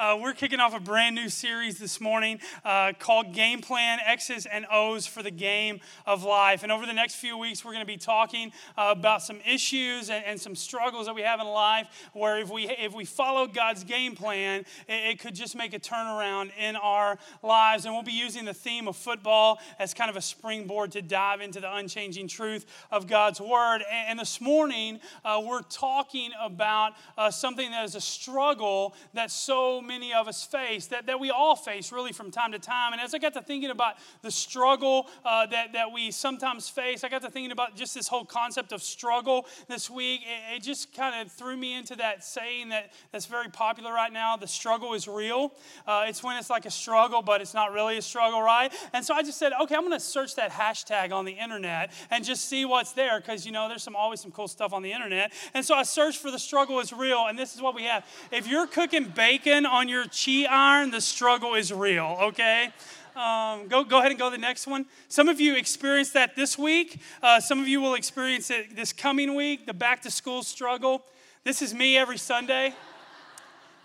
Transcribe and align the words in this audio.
Uh, 0.00 0.16
we're 0.18 0.32
kicking 0.32 0.60
off 0.60 0.74
a 0.74 0.80
brand 0.80 1.14
new 1.14 1.28
series 1.28 1.78
this 1.78 2.00
morning 2.00 2.40
uh, 2.64 2.90
called 2.98 3.34
Game 3.34 3.60
Plan 3.60 3.98
X's 4.06 4.46
and 4.46 4.64
O's 4.72 5.06
for 5.06 5.22
the 5.22 5.30
Game 5.30 5.78
of 6.06 6.24
Life. 6.24 6.62
And 6.62 6.72
over 6.72 6.86
the 6.86 6.94
next 6.94 7.16
few 7.16 7.36
weeks, 7.36 7.62
we're 7.62 7.72
going 7.72 7.84
to 7.84 7.86
be 7.86 7.98
talking 7.98 8.50
uh, 8.78 8.94
about 8.96 9.20
some 9.20 9.40
issues 9.46 10.08
and, 10.08 10.24
and, 10.24 10.40
some 10.40 10.56
struggles 10.56 11.04
that 11.04 11.14
we 11.14 11.20
have 11.20 11.38
in 11.38 11.46
life 11.46 11.86
where 12.14 12.38
if 12.38 12.48
we, 12.48 12.66
if 12.66 12.94
we 12.94 13.04
follow 13.04 13.46
God's 13.46 13.84
game 13.84 14.14
plan, 14.16 14.60
it, 14.88 15.10
it 15.10 15.20
could 15.20 15.34
just 15.34 15.54
make 15.54 15.74
a 15.74 15.78
turnaround 15.78 16.50
in 16.58 16.76
our 16.76 17.18
lives. 17.42 17.84
And 17.84 17.92
we'll 17.92 18.02
be 18.02 18.12
using 18.12 18.46
the 18.46 18.54
theme 18.54 18.88
of 18.88 18.96
football 18.96 19.58
as 19.78 19.92
kind 19.92 20.08
of 20.08 20.16
a 20.16 20.22
springboard 20.22 20.92
to 20.92 21.02
dive 21.02 21.42
into 21.42 21.60
the 21.60 21.74
unchanging 21.74 22.26
truth 22.26 22.64
of 22.90 23.06
God's 23.06 23.38
Word. 23.38 23.82
And, 23.92 24.08
and 24.08 24.18
this 24.18 24.40
morning, 24.40 24.98
uh, 25.26 25.42
we're 25.44 25.60
talking 25.60 26.30
about 26.40 26.94
uh, 27.18 27.30
something 27.30 27.70
that 27.70 27.84
is 27.84 27.96
a 27.96 28.00
struggle 28.00 28.94
that 29.12 29.30
so 29.30 29.82
many 29.90 30.14
of 30.14 30.28
us 30.28 30.44
face, 30.44 30.86
that, 30.86 31.06
that 31.06 31.18
we 31.18 31.30
all 31.30 31.56
face 31.56 31.90
really 31.90 32.12
from 32.12 32.30
time 32.30 32.52
to 32.52 32.58
time. 32.60 32.92
And 32.92 33.00
as 33.02 33.12
I 33.12 33.18
got 33.18 33.34
to 33.34 33.42
thinking 33.42 33.70
about 33.70 33.94
the 34.22 34.30
struggle 34.30 35.08
uh, 35.24 35.46
that, 35.46 35.72
that 35.72 35.92
we 35.92 36.12
sometimes 36.12 36.68
face, 36.68 37.02
I 37.02 37.08
got 37.08 37.22
to 37.22 37.30
thinking 37.30 37.50
about 37.50 37.74
just 37.74 37.94
this 37.94 38.06
whole 38.06 38.24
concept 38.24 38.72
of 38.72 38.82
struggle 38.82 39.46
this 39.68 39.90
week. 39.90 40.20
It, 40.22 40.58
it 40.58 40.62
just 40.62 40.94
kind 40.94 41.20
of 41.20 41.32
threw 41.32 41.56
me 41.56 41.74
into 41.74 41.96
that 41.96 42.22
saying 42.22 42.68
that, 42.68 42.92
that's 43.10 43.26
very 43.26 43.48
popular 43.48 43.92
right 43.92 44.12
now 44.12 44.36
the 44.36 44.46
struggle 44.46 44.94
is 44.94 45.08
real. 45.08 45.52
Uh, 45.86 46.04
it's 46.06 46.22
when 46.22 46.36
it's 46.36 46.50
like 46.50 46.66
a 46.66 46.70
struggle, 46.70 47.20
but 47.22 47.40
it's 47.40 47.54
not 47.54 47.72
really 47.72 47.98
a 47.98 48.02
struggle, 48.02 48.40
right? 48.40 48.72
And 48.92 49.04
so 49.04 49.14
I 49.14 49.22
just 49.22 49.38
said, 49.38 49.52
okay, 49.62 49.74
I'm 49.74 49.82
going 49.82 49.92
to 49.92 50.00
search 50.00 50.36
that 50.36 50.52
hashtag 50.52 51.12
on 51.12 51.24
the 51.24 51.32
internet 51.32 51.90
and 52.10 52.24
just 52.24 52.48
see 52.48 52.64
what's 52.64 52.92
there 52.92 53.20
because, 53.20 53.44
you 53.44 53.52
know, 53.52 53.68
there's 53.68 53.82
some 53.82 53.96
always 53.96 54.20
some 54.20 54.30
cool 54.30 54.48
stuff 54.48 54.72
on 54.72 54.82
the 54.82 54.92
internet. 54.92 55.32
And 55.54 55.64
so 55.64 55.74
I 55.74 55.82
searched 55.82 56.18
for 56.18 56.30
the 56.30 56.38
struggle 56.38 56.78
is 56.80 56.92
real, 56.92 57.26
and 57.26 57.38
this 57.38 57.54
is 57.54 57.60
what 57.60 57.74
we 57.74 57.84
have. 57.84 58.04
If 58.30 58.46
you're 58.46 58.66
cooking 58.66 59.04
bacon 59.04 59.66
on 59.66 59.79
your 59.88 60.04
chi 60.04 60.46
iron, 60.48 60.90
the 60.90 61.00
struggle 61.00 61.54
is 61.54 61.72
real, 61.72 62.16
okay? 62.22 62.72
Um, 63.16 63.68
go, 63.68 63.84
go 63.84 63.98
ahead 63.98 64.12
and 64.12 64.18
go 64.18 64.30
to 64.30 64.36
the 64.36 64.40
next 64.40 64.66
one. 64.66 64.86
Some 65.08 65.28
of 65.28 65.40
you 65.40 65.56
experienced 65.56 66.14
that 66.14 66.36
this 66.36 66.56
week. 66.56 67.00
Uh, 67.22 67.40
some 67.40 67.60
of 67.60 67.68
you 67.68 67.80
will 67.80 67.94
experience 67.94 68.50
it 68.50 68.76
this 68.76 68.92
coming 68.92 69.34
week, 69.34 69.66
the 69.66 69.74
back 69.74 70.02
to 70.02 70.10
school 70.10 70.42
struggle. 70.42 71.04
This 71.44 71.62
is 71.62 71.74
me 71.74 71.96
every 71.96 72.18
Sunday. 72.18 72.74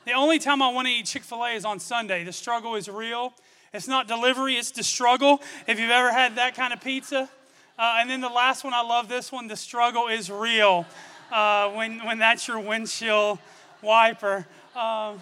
The 0.06 0.14
only 0.14 0.40
time 0.40 0.62
I 0.62 0.70
want 0.70 0.88
to 0.88 0.94
eat 0.94 1.06
Chick 1.06 1.24
fil 1.24 1.44
A 1.44 1.52
is 1.52 1.66
on 1.66 1.80
Sunday. 1.80 2.24
The 2.24 2.32
struggle 2.32 2.76
is 2.76 2.88
real. 2.88 3.34
It's 3.74 3.88
not 3.88 4.08
delivery, 4.08 4.56
it's 4.56 4.72
the 4.72 4.84
struggle. 4.84 5.42
If 5.68 5.80
you've 5.80 5.92
ever 5.92 6.12
had 6.12 6.36
that 6.36 6.56
kind 6.56 6.72
of 6.72 6.82
pizza. 6.82 7.30
Uh, 7.78 7.98
and 8.00 8.10
then 8.10 8.22
the 8.22 8.30
last 8.30 8.64
one, 8.64 8.74
I 8.74 8.82
love 8.82 9.10
this 9.10 9.32
one 9.32 9.48
the 9.48 9.56
struggle 9.56 10.08
is 10.08 10.30
real. 10.30 10.86
Uh, 11.32 11.70
when, 11.72 12.06
when 12.06 12.20
that's 12.20 12.48
your 12.48 12.60
windshield 12.60 13.40
wiper. 13.82 14.46
Um, 14.76 15.20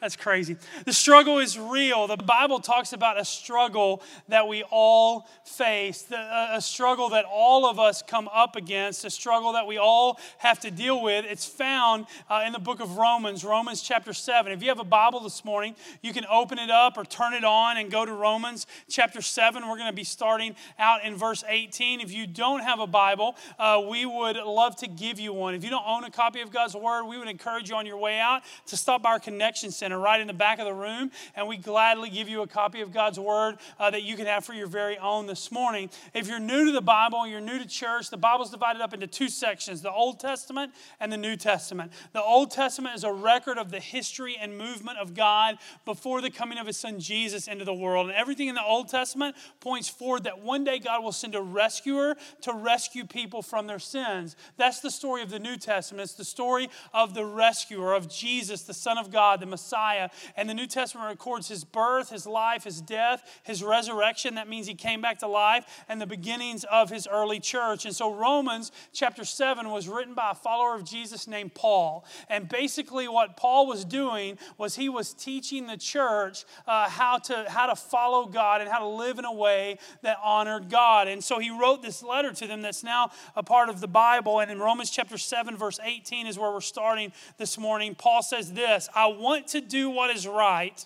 that's 0.00 0.16
crazy. 0.16 0.56
The 0.86 0.92
struggle 0.94 1.38
is 1.38 1.58
real. 1.58 2.06
The 2.06 2.16
Bible 2.16 2.58
talks 2.58 2.94
about 2.94 3.20
a 3.20 3.24
struggle 3.24 4.02
that 4.28 4.48
we 4.48 4.62
all 4.70 5.28
face, 5.44 6.06
a 6.10 6.60
struggle 6.60 7.10
that 7.10 7.26
all 7.30 7.66
of 7.66 7.78
us 7.78 8.00
come 8.00 8.28
up 8.32 8.56
against, 8.56 9.04
a 9.04 9.10
struggle 9.10 9.52
that 9.52 9.66
we 9.66 9.76
all 9.76 10.18
have 10.38 10.58
to 10.60 10.70
deal 10.70 11.02
with. 11.02 11.26
It's 11.28 11.44
found 11.44 12.06
uh, 12.30 12.44
in 12.46 12.52
the 12.52 12.58
book 12.58 12.80
of 12.80 12.96
Romans, 12.96 13.44
Romans 13.44 13.82
chapter 13.82 14.14
7. 14.14 14.50
If 14.52 14.62
you 14.62 14.68
have 14.68 14.78
a 14.78 14.84
Bible 14.84 15.20
this 15.20 15.44
morning, 15.44 15.76
you 16.00 16.14
can 16.14 16.24
open 16.30 16.58
it 16.58 16.70
up 16.70 16.96
or 16.96 17.04
turn 17.04 17.34
it 17.34 17.44
on 17.44 17.76
and 17.76 17.90
go 17.90 18.06
to 18.06 18.12
Romans 18.12 18.66
chapter 18.88 19.20
7. 19.20 19.68
We're 19.68 19.76
going 19.76 19.90
to 19.90 19.96
be 19.96 20.04
starting 20.04 20.56
out 20.78 21.04
in 21.04 21.14
verse 21.14 21.44
18. 21.46 22.00
If 22.00 22.10
you 22.10 22.26
don't 22.26 22.60
have 22.60 22.80
a 22.80 22.86
Bible, 22.86 23.36
uh, 23.58 23.82
we 23.86 24.06
would 24.06 24.36
love 24.36 24.76
to 24.76 24.88
give 24.88 25.20
you 25.20 25.34
one. 25.34 25.54
If 25.54 25.62
you 25.62 25.68
don't 25.68 25.86
own 25.86 26.04
a 26.04 26.10
copy 26.10 26.40
of 26.40 26.50
God's 26.50 26.74
Word, 26.74 27.04
we 27.04 27.18
would 27.18 27.28
encourage 27.28 27.68
you 27.68 27.76
on 27.76 27.84
your 27.84 27.98
way 27.98 28.18
out 28.18 28.42
to 28.66 28.78
stop 28.78 29.02
by 29.02 29.10
our 29.10 29.20
Connection 29.20 29.70
Center 29.70 29.89
Center 29.90 30.00
right 30.00 30.20
in 30.20 30.28
the 30.28 30.32
back 30.32 30.60
of 30.60 30.66
the 30.66 30.72
room, 30.72 31.10
and 31.34 31.48
we 31.48 31.56
gladly 31.56 32.10
give 32.10 32.28
you 32.28 32.42
a 32.42 32.46
copy 32.46 32.80
of 32.80 32.92
God's 32.92 33.18
Word 33.18 33.56
uh, 33.76 33.90
that 33.90 34.04
you 34.04 34.14
can 34.14 34.26
have 34.26 34.44
for 34.44 34.52
your 34.52 34.68
very 34.68 34.96
own 34.98 35.26
this 35.26 35.50
morning. 35.50 35.90
If 36.14 36.28
you're 36.28 36.38
new 36.38 36.66
to 36.66 36.70
the 36.70 36.80
Bible, 36.80 37.26
you're 37.26 37.40
new 37.40 37.58
to 37.58 37.66
church, 37.66 38.08
the 38.08 38.16
Bible's 38.16 38.50
divided 38.50 38.80
up 38.80 38.94
into 38.94 39.08
two 39.08 39.28
sections 39.28 39.82
the 39.82 39.90
Old 39.90 40.20
Testament 40.20 40.72
and 41.00 41.10
the 41.10 41.16
New 41.16 41.34
Testament. 41.34 41.90
The 42.12 42.22
Old 42.22 42.52
Testament 42.52 42.94
is 42.94 43.02
a 43.02 43.12
record 43.12 43.58
of 43.58 43.72
the 43.72 43.80
history 43.80 44.36
and 44.40 44.56
movement 44.56 44.98
of 44.98 45.12
God 45.12 45.58
before 45.84 46.20
the 46.20 46.30
coming 46.30 46.58
of 46.58 46.68
His 46.68 46.76
Son 46.76 47.00
Jesus 47.00 47.48
into 47.48 47.64
the 47.64 47.74
world. 47.74 48.06
And 48.06 48.16
everything 48.16 48.46
in 48.46 48.54
the 48.54 48.62
Old 48.62 48.88
Testament 48.90 49.34
points 49.58 49.88
forward 49.88 50.22
that 50.22 50.40
one 50.40 50.62
day 50.62 50.78
God 50.78 51.02
will 51.02 51.10
send 51.10 51.34
a 51.34 51.42
rescuer 51.42 52.14
to 52.42 52.52
rescue 52.52 53.04
people 53.04 53.42
from 53.42 53.66
their 53.66 53.80
sins. 53.80 54.36
That's 54.56 54.78
the 54.78 54.90
story 54.92 55.22
of 55.22 55.30
the 55.30 55.40
New 55.40 55.56
Testament. 55.56 56.04
It's 56.04 56.12
the 56.12 56.24
story 56.24 56.70
of 56.94 57.12
the 57.12 57.24
rescuer, 57.24 57.92
of 57.92 58.08
Jesus, 58.08 58.62
the 58.62 58.72
Son 58.72 58.96
of 58.96 59.10
God, 59.10 59.40
the 59.40 59.46
Messiah 59.46 59.79
Messiah. 59.80 60.10
And 60.36 60.48
the 60.48 60.54
New 60.54 60.66
Testament 60.66 61.08
records 61.08 61.48
his 61.48 61.64
birth, 61.64 62.10
his 62.10 62.26
life, 62.26 62.64
his 62.64 62.80
death, 62.80 63.40
his 63.44 63.64
resurrection. 63.64 64.34
That 64.34 64.48
means 64.48 64.66
he 64.66 64.74
came 64.74 65.00
back 65.00 65.18
to 65.20 65.26
life, 65.26 65.84
and 65.88 66.00
the 66.00 66.06
beginnings 66.06 66.64
of 66.64 66.90
his 66.90 67.08
early 67.10 67.40
church. 67.40 67.86
And 67.86 67.94
so 67.94 68.14
Romans 68.14 68.72
chapter 68.92 69.24
7 69.24 69.70
was 69.70 69.88
written 69.88 70.14
by 70.14 70.32
a 70.32 70.34
follower 70.34 70.74
of 70.74 70.84
Jesus 70.84 71.26
named 71.26 71.54
Paul. 71.54 72.04
And 72.28 72.48
basically, 72.48 73.08
what 73.08 73.36
Paul 73.36 73.66
was 73.66 73.84
doing 73.84 74.38
was 74.58 74.76
he 74.76 74.88
was 74.88 75.14
teaching 75.14 75.66
the 75.66 75.76
church 75.76 76.44
uh, 76.66 76.88
how, 76.88 77.18
to, 77.18 77.46
how 77.48 77.66
to 77.66 77.76
follow 77.76 78.26
God 78.26 78.60
and 78.60 78.70
how 78.70 78.80
to 78.80 78.86
live 78.86 79.18
in 79.18 79.24
a 79.24 79.32
way 79.32 79.78
that 80.02 80.18
honored 80.22 80.68
God. 80.68 81.08
And 81.08 81.24
so 81.24 81.38
he 81.38 81.50
wrote 81.50 81.82
this 81.82 82.02
letter 82.02 82.32
to 82.32 82.46
them 82.46 82.60
that's 82.62 82.84
now 82.84 83.10
a 83.34 83.42
part 83.42 83.68
of 83.68 83.80
the 83.80 83.88
Bible. 83.88 84.40
And 84.40 84.50
in 84.50 84.58
Romans 84.58 84.90
chapter 84.90 85.16
7, 85.16 85.56
verse 85.56 85.80
18 85.82 86.26
is 86.26 86.38
where 86.38 86.50
we're 86.50 86.60
starting 86.60 87.12
this 87.38 87.56
morning. 87.56 87.94
Paul 87.94 88.22
says 88.22 88.52
this 88.52 88.88
I 88.94 89.06
want 89.06 89.46
to 89.48 89.69
do 89.70 89.88
what 89.88 90.10
is 90.10 90.26
right, 90.26 90.84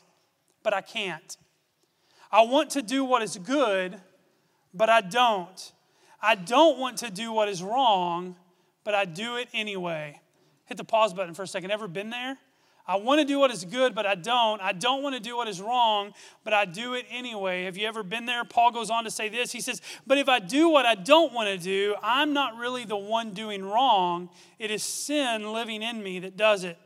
but 0.63 0.73
I 0.73 0.81
can't. 0.81 1.37
I 2.31 2.43
want 2.43 2.71
to 2.71 2.83
do 2.83 3.05
what 3.05 3.23
is 3.23 3.37
good, 3.39 4.01
but 4.73 4.89
I 4.89 5.01
don't. 5.01 5.73
I 6.23 6.35
don't 6.37 6.79
want 6.79 6.99
to 6.99 7.11
do 7.11 7.33
what 7.33 7.49
is 7.49 7.63
wrong, 7.63 8.37
but 8.85 8.95
I 8.95 9.05
do 9.05 9.37
it 9.37 9.49
anyway. 9.53 10.21
Hit 10.67 10.77
the 10.77 10.85
pause 10.85 11.13
button 11.13 11.35
for 11.35 11.43
a 11.43 11.47
second. 11.47 11.71
Ever 11.71 11.89
been 11.89 12.11
there? 12.11 12.39
I 12.87 12.97
want 12.97 13.21
to 13.21 13.27
do 13.27 13.39
what 13.39 13.51
is 13.51 13.65
good, 13.65 13.95
but 13.95 14.05
I 14.05 14.15
don't. 14.15 14.61
I 14.61 14.73
don't 14.73 15.03
want 15.03 15.15
to 15.15 15.21
do 15.21 15.37
what 15.37 15.49
is 15.49 15.61
wrong, 15.61 16.13
but 16.45 16.53
I 16.53 16.67
do 16.67 16.93
it 16.95 17.07
anyway. 17.11 17.65
Have 17.65 17.79
you 17.79 17.87
ever 17.87 18.03
been 18.03 18.27
there? 18.27 18.45
Paul 18.45 18.73
goes 18.73 18.91
on 18.91 19.05
to 19.05 19.11
say 19.11 19.31
this. 19.31 19.53
He 19.53 19.63
says, 19.63 19.81
But 20.07 20.19
if 20.19 20.29
I 20.29 20.39
do 20.39 20.69
what 20.69 20.85
I 20.85 20.95
don't 20.95 21.33
want 21.33 21.49
to 21.49 21.57
do, 21.57 21.95
I'm 22.03 22.35
not 22.35 22.57
really 22.57 22.85
the 22.85 22.97
one 22.97 23.33
doing 23.33 23.65
wrong. 23.65 24.29
It 24.59 24.71
is 24.71 24.83
sin 24.83 25.51
living 25.53 25.83
in 25.83 26.03
me 26.03 26.19
that 26.21 26.37
does 26.37 26.63
it. 26.65 26.77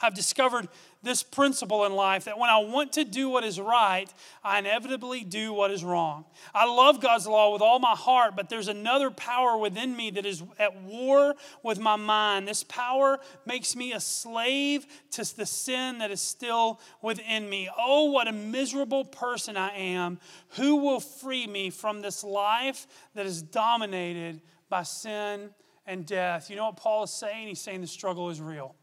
I've 0.00 0.14
discovered 0.14 0.68
this 1.02 1.22
principle 1.22 1.84
in 1.84 1.92
life 1.92 2.24
that 2.24 2.38
when 2.38 2.50
I 2.50 2.58
want 2.58 2.92
to 2.94 3.04
do 3.04 3.28
what 3.28 3.44
is 3.44 3.60
right, 3.60 4.12
I 4.42 4.58
inevitably 4.58 5.22
do 5.22 5.52
what 5.52 5.70
is 5.70 5.84
wrong. 5.84 6.24
I 6.52 6.66
love 6.66 7.00
God's 7.00 7.26
law 7.26 7.52
with 7.52 7.62
all 7.62 7.78
my 7.78 7.94
heart, 7.94 8.34
but 8.34 8.48
there's 8.48 8.68
another 8.68 9.10
power 9.10 9.56
within 9.56 9.94
me 9.96 10.10
that 10.10 10.26
is 10.26 10.42
at 10.58 10.80
war 10.82 11.36
with 11.62 11.78
my 11.78 11.94
mind. 11.94 12.48
This 12.48 12.64
power 12.64 13.20
makes 13.46 13.76
me 13.76 13.92
a 13.92 14.00
slave 14.00 14.86
to 15.12 15.36
the 15.36 15.46
sin 15.46 15.98
that 15.98 16.10
is 16.10 16.20
still 16.20 16.80
within 17.00 17.48
me. 17.48 17.68
Oh, 17.78 18.10
what 18.10 18.26
a 18.26 18.32
miserable 18.32 19.04
person 19.04 19.56
I 19.56 19.76
am. 19.76 20.18
Who 20.56 20.76
will 20.76 21.00
free 21.00 21.46
me 21.46 21.70
from 21.70 22.02
this 22.02 22.24
life 22.24 22.86
that 23.14 23.24
is 23.24 23.40
dominated 23.40 24.40
by 24.68 24.82
sin 24.82 25.50
and 25.86 26.04
death? 26.04 26.50
You 26.50 26.56
know 26.56 26.66
what 26.66 26.76
Paul 26.76 27.04
is 27.04 27.12
saying? 27.12 27.46
He's 27.46 27.60
saying 27.60 27.82
the 27.82 27.86
struggle 27.86 28.30
is 28.30 28.40
real. 28.40 28.74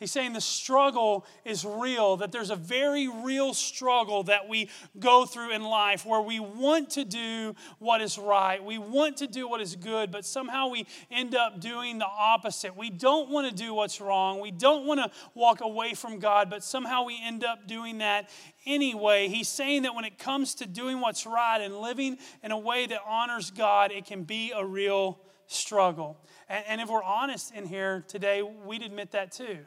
He's 0.00 0.10
saying 0.10 0.32
the 0.32 0.40
struggle 0.40 1.26
is 1.44 1.62
real, 1.62 2.16
that 2.16 2.32
there's 2.32 2.48
a 2.48 2.56
very 2.56 3.06
real 3.06 3.52
struggle 3.52 4.22
that 4.24 4.48
we 4.48 4.70
go 4.98 5.26
through 5.26 5.52
in 5.52 5.62
life 5.62 6.06
where 6.06 6.22
we 6.22 6.40
want 6.40 6.88
to 6.92 7.04
do 7.04 7.54
what 7.78 8.00
is 8.00 8.16
right. 8.16 8.64
We 8.64 8.78
want 8.78 9.18
to 9.18 9.26
do 9.26 9.46
what 9.46 9.60
is 9.60 9.76
good, 9.76 10.10
but 10.10 10.24
somehow 10.24 10.68
we 10.68 10.86
end 11.10 11.34
up 11.34 11.60
doing 11.60 11.98
the 11.98 12.06
opposite. 12.06 12.74
We 12.74 12.88
don't 12.88 13.28
want 13.28 13.50
to 13.50 13.54
do 13.54 13.74
what's 13.74 14.00
wrong. 14.00 14.40
We 14.40 14.50
don't 14.50 14.86
want 14.86 15.00
to 15.00 15.10
walk 15.34 15.60
away 15.60 15.92
from 15.92 16.18
God, 16.18 16.48
but 16.48 16.64
somehow 16.64 17.04
we 17.04 17.20
end 17.22 17.44
up 17.44 17.68
doing 17.68 17.98
that 17.98 18.30
anyway. 18.64 19.28
He's 19.28 19.48
saying 19.48 19.82
that 19.82 19.94
when 19.94 20.06
it 20.06 20.18
comes 20.18 20.54
to 20.56 20.66
doing 20.66 21.02
what's 21.02 21.26
right 21.26 21.60
and 21.60 21.78
living 21.78 22.16
in 22.42 22.52
a 22.52 22.58
way 22.58 22.86
that 22.86 23.00
honors 23.06 23.50
God, 23.50 23.92
it 23.92 24.06
can 24.06 24.22
be 24.22 24.50
a 24.56 24.64
real 24.64 25.20
struggle. 25.46 26.16
And, 26.48 26.80
if 26.80 26.88
we're 26.88 27.02
honest 27.02 27.54
in 27.54 27.66
here 27.66 28.02
today, 28.08 28.42
we'd 28.42 28.82
admit 28.82 29.10
that 29.12 29.30
too. 29.30 29.58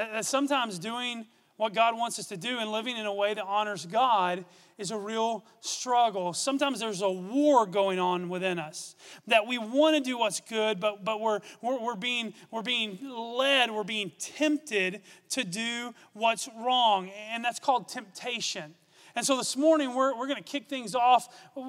That, 0.00 0.12
that 0.12 0.24
sometimes 0.24 0.78
doing 0.78 1.26
what 1.58 1.74
God 1.74 1.94
wants 1.94 2.18
us 2.18 2.28
to 2.28 2.38
do 2.38 2.58
and 2.58 2.72
living 2.72 2.96
in 2.96 3.04
a 3.04 3.12
way 3.12 3.34
that 3.34 3.44
honors 3.44 3.84
God 3.84 4.46
is 4.78 4.90
a 4.90 4.96
real 4.96 5.44
struggle. 5.60 6.32
Sometimes 6.32 6.80
there's 6.80 7.02
a 7.02 7.10
war 7.10 7.66
going 7.66 7.98
on 7.98 8.30
within 8.30 8.58
us 8.58 8.96
that 9.26 9.46
we 9.46 9.58
want 9.58 9.96
to 9.96 10.00
do 10.00 10.16
what's 10.16 10.40
good, 10.40 10.80
but, 10.80 11.04
but 11.04 11.20
we're, 11.20 11.40
we're, 11.60 11.78
we're, 11.78 11.96
being, 11.96 12.32
we're 12.50 12.62
being 12.62 12.98
led, 13.10 13.70
we're 13.70 13.84
being 13.84 14.10
tempted 14.18 15.02
to 15.28 15.44
do 15.44 15.92
what's 16.14 16.48
wrong. 16.56 17.10
And 17.30 17.44
that's 17.44 17.58
called 17.58 17.90
temptation. 17.90 18.74
And 19.14 19.26
so 19.26 19.36
this 19.36 19.54
morning, 19.54 19.94
we're, 19.94 20.16
we're 20.16 20.28
going 20.28 20.42
to 20.42 20.50
kick 20.50 20.66
things 20.66 20.94
off 20.94 21.28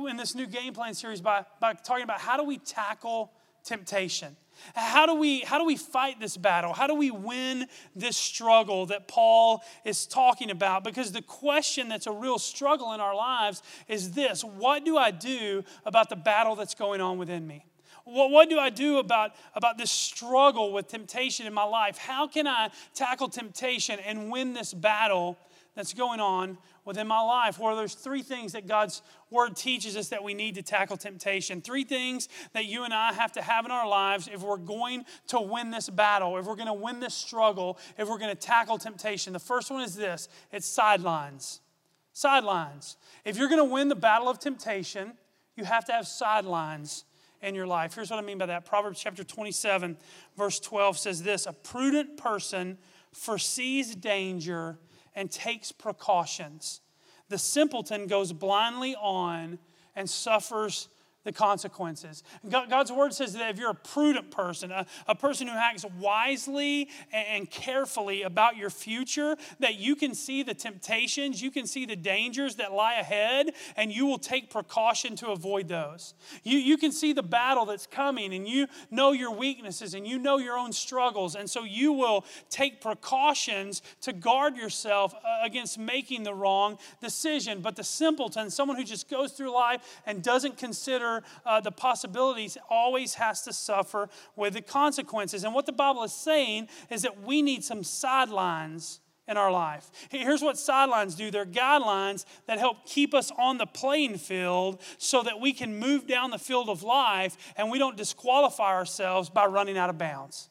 in 0.10 0.16
this 0.16 0.36
new 0.36 0.48
game 0.48 0.74
plan 0.74 0.94
series 0.94 1.19
by, 1.19 1.44
by 1.60 1.74
talking 1.74 2.06
about 2.06 2.22
how 2.22 2.38
do 2.38 2.45
we 2.45 2.60
tackle 2.60 3.33
temptation. 3.66 4.38
How 4.75 5.05
do 5.05 5.15
we 5.15 5.41
how 5.41 5.57
do 5.57 5.65
we 5.65 5.75
fight 5.75 6.19
this 6.19 6.37
battle? 6.37 6.73
How 6.73 6.87
do 6.87 6.95
we 6.95 7.11
win 7.11 7.67
this 7.95 8.17
struggle 8.17 8.85
that 8.87 9.07
Paul 9.07 9.63
is 9.85 10.05
talking 10.05 10.51
about? 10.51 10.83
Because 10.83 11.11
the 11.11 11.21
question 11.21 11.89
that's 11.89 12.07
a 12.07 12.11
real 12.11 12.39
struggle 12.39 12.93
in 12.93 12.99
our 12.99 13.15
lives 13.15 13.61
is 13.87 14.11
this, 14.11 14.43
what 14.43 14.85
do 14.85 14.97
I 14.97 15.11
do 15.11 15.63
about 15.85 16.09
the 16.09 16.15
battle 16.15 16.55
that's 16.55 16.75
going 16.75 17.01
on 17.01 17.17
within 17.17 17.45
me? 17.45 17.65
What, 18.03 18.31
what 18.31 18.49
do 18.49 18.59
I 18.59 18.69
do 18.69 18.97
about, 18.97 19.31
about 19.55 19.77
this 19.77 19.91
struggle 19.91 20.73
with 20.73 20.87
temptation 20.87 21.45
in 21.45 21.53
my 21.53 21.63
life? 21.63 21.97
How 21.97 22.27
can 22.27 22.47
I 22.47 22.69
tackle 22.93 23.29
temptation 23.29 23.99
and 23.99 24.31
win 24.31 24.53
this 24.53 24.73
battle 24.73 25.37
that's 25.75 25.93
going 25.93 26.19
on 26.19 26.57
within 26.86 27.07
my 27.07 27.22
life? 27.22 27.60
Well, 27.60 27.75
there's 27.75 27.94
three 27.94 28.22
things 28.22 28.54
that 28.54 28.68
God's 28.68 29.01
word 29.30 29.56
teaches 29.56 29.95
us 29.95 30.10
that 30.10 30.24
we 30.24 30.33
need 30.33 30.56
to 30.56 30.62
tackle 30.62 30.98
temptation. 30.98 31.62
Three 31.62 31.83
things 31.83 32.30
that 32.54 32.66
you 32.66 32.83
and 32.83 32.94
I 32.94 33.13
have 33.13 33.31
to 33.33 33.42
have 33.42 33.66
in 33.66 33.72
our 33.72 33.88
lives 33.88 34.30
if 34.31 34.42
we're 34.42 34.57
going 34.57 35.06
to 35.28 35.39
win 35.39 35.72
this 35.72 35.89
battle, 35.89 36.38
if 36.38 36.45
we're 36.45 36.56
going 36.56 36.68
to 36.68 36.74
win 36.74 37.00
this 37.00 37.13
struggle, 37.13 37.78
if 37.98 38.10
we're 38.10 38.18
going 38.18 38.36
to 38.36 38.42
tackle 38.42 38.78
temptation. 38.78 39.33
The 39.33 39.39
first 39.39 39.72
one 39.72 39.81
is 39.81 39.95
this 39.95 40.28
it's 40.51 40.68
sidelines. 40.68 41.62
Sidelines. 42.13 42.98
If 43.24 43.38
you're 43.38 43.48
going 43.48 43.60
to 43.60 43.74
win 43.74 43.88
the 43.88 43.95
battle 43.95 44.28
of 44.28 44.38
temptation, 44.39 45.13
you 45.56 45.63
have 45.63 45.86
to 45.86 45.94
have 45.94 46.07
sidelines 46.07 47.06
in 47.42 47.56
your 47.56 47.68
life. 47.68 47.95
Here's 47.95 48.10
what 48.10 48.19
I 48.19 48.22
mean 48.22 48.38
by 48.38 48.48
that 48.48 48.66
Proverbs 48.66 49.00
chapter 49.00 49.24
27, 49.24 49.98
verse 50.38 50.60
12 50.60 50.98
says 50.98 51.24
this 51.24 51.45
A 51.45 51.54
prudent 51.54 52.18
person 52.18 52.78
foresees 53.13 53.95
danger 53.95 54.78
and 55.15 55.31
takes 55.31 55.71
precautions. 55.71 56.81
The 57.29 57.37
simpleton 57.37 58.07
goes 58.07 58.33
blindly 58.33 58.95
on 58.95 59.59
and 59.95 60.09
suffers 60.09 60.89
the 61.23 61.31
consequences. 61.31 62.23
God's 62.50 62.91
word 62.91 63.13
says 63.13 63.33
that 63.33 63.51
if 63.51 63.59
you're 63.59 63.69
a 63.69 63.75
prudent 63.75 64.31
person, 64.31 64.71
a, 64.71 64.85
a 65.07 65.15
person 65.15 65.47
who 65.47 65.53
acts 65.53 65.85
wisely 66.00 66.89
and 67.12 67.50
carefully 67.50 68.23
about 68.23 68.57
your 68.57 68.69
future, 68.69 69.35
that 69.59 69.75
you 69.75 69.95
can 69.95 70.15
see 70.15 70.41
the 70.41 70.53
temptations, 70.53 71.41
you 71.41 71.51
can 71.51 71.68
see 71.68 71.85
the 71.85 71.95
dangers 71.95 72.56
that 72.56 72.73
lie 72.73 72.95
ahead, 72.95 73.51
and 73.75 73.91
you 73.91 74.06
will 74.06 74.18
take 74.18 74.50
precaution 74.50 75.15
to 75.18 75.29
avoid 75.29 75.68
those. 75.68 76.15
You, 76.44 76.57
you 76.57 76.77
can 76.77 76.91
see 76.91 77.13
the 77.13 77.23
battle 77.23 77.65
that's 77.65 77.85
coming, 77.85 78.33
and 78.33 78.47
you 78.47 78.68
know 78.89 79.12
your 79.12 79.31
weaknesses, 79.31 79.94
and 79.94 80.07
you 80.07 80.18
know 80.18 80.38
your 80.38 80.57
own 80.57 80.71
struggles, 80.71 81.35
and 81.35 81.50
so 81.50 81.63
you 81.63 81.94
will 81.94 82.25
take 82.50 82.81
precautions 82.81 83.81
to 84.01 84.13
guard 84.13 84.56
yourself 84.56 85.13
uh, 85.13 85.45
against 85.45 85.77
making 85.77 86.23
the 86.23 86.33
wrong 86.33 86.79
decision. 87.00 87.62
But 87.62 87.75
the 87.75 87.83
simpleton, 87.83 88.50
someone 88.50 88.77
who 88.77 88.83
just 88.83 89.09
goes 89.09 89.33
through 89.33 89.53
life 89.53 90.01
and 90.06 90.23
doesn't 90.23 90.57
consider 90.57 91.10
uh, 91.45 91.59
the 91.59 91.71
possibilities 91.71 92.57
always 92.69 93.15
has 93.15 93.41
to 93.43 93.53
suffer 93.53 94.09
with 94.35 94.53
the 94.53 94.61
consequences. 94.61 95.43
And 95.43 95.53
what 95.53 95.65
the 95.65 95.71
Bible 95.73 96.03
is 96.03 96.13
saying 96.13 96.69
is 96.89 97.01
that 97.01 97.21
we 97.21 97.41
need 97.41 97.63
some 97.63 97.83
sidelines 97.83 99.01
in 99.27 99.37
our 99.37 99.51
life. 99.51 99.89
Here's 100.09 100.41
what 100.41 100.57
sidelines 100.57 101.15
do 101.15 101.31
they're 101.31 101.45
guidelines 101.45 102.25
that 102.47 102.59
help 102.59 102.85
keep 102.85 103.13
us 103.13 103.31
on 103.37 103.57
the 103.57 103.65
playing 103.65 104.17
field 104.17 104.81
so 104.97 105.23
that 105.23 105.39
we 105.39 105.53
can 105.53 105.79
move 105.79 106.07
down 106.07 106.31
the 106.31 106.39
field 106.39 106.69
of 106.69 106.83
life 106.83 107.37
and 107.55 107.71
we 107.71 107.79
don't 107.79 107.97
disqualify 107.97 108.73
ourselves 108.73 109.29
by 109.29 109.45
running 109.45 109.77
out 109.77 109.89
of 109.89 109.97
bounds. 109.97 110.49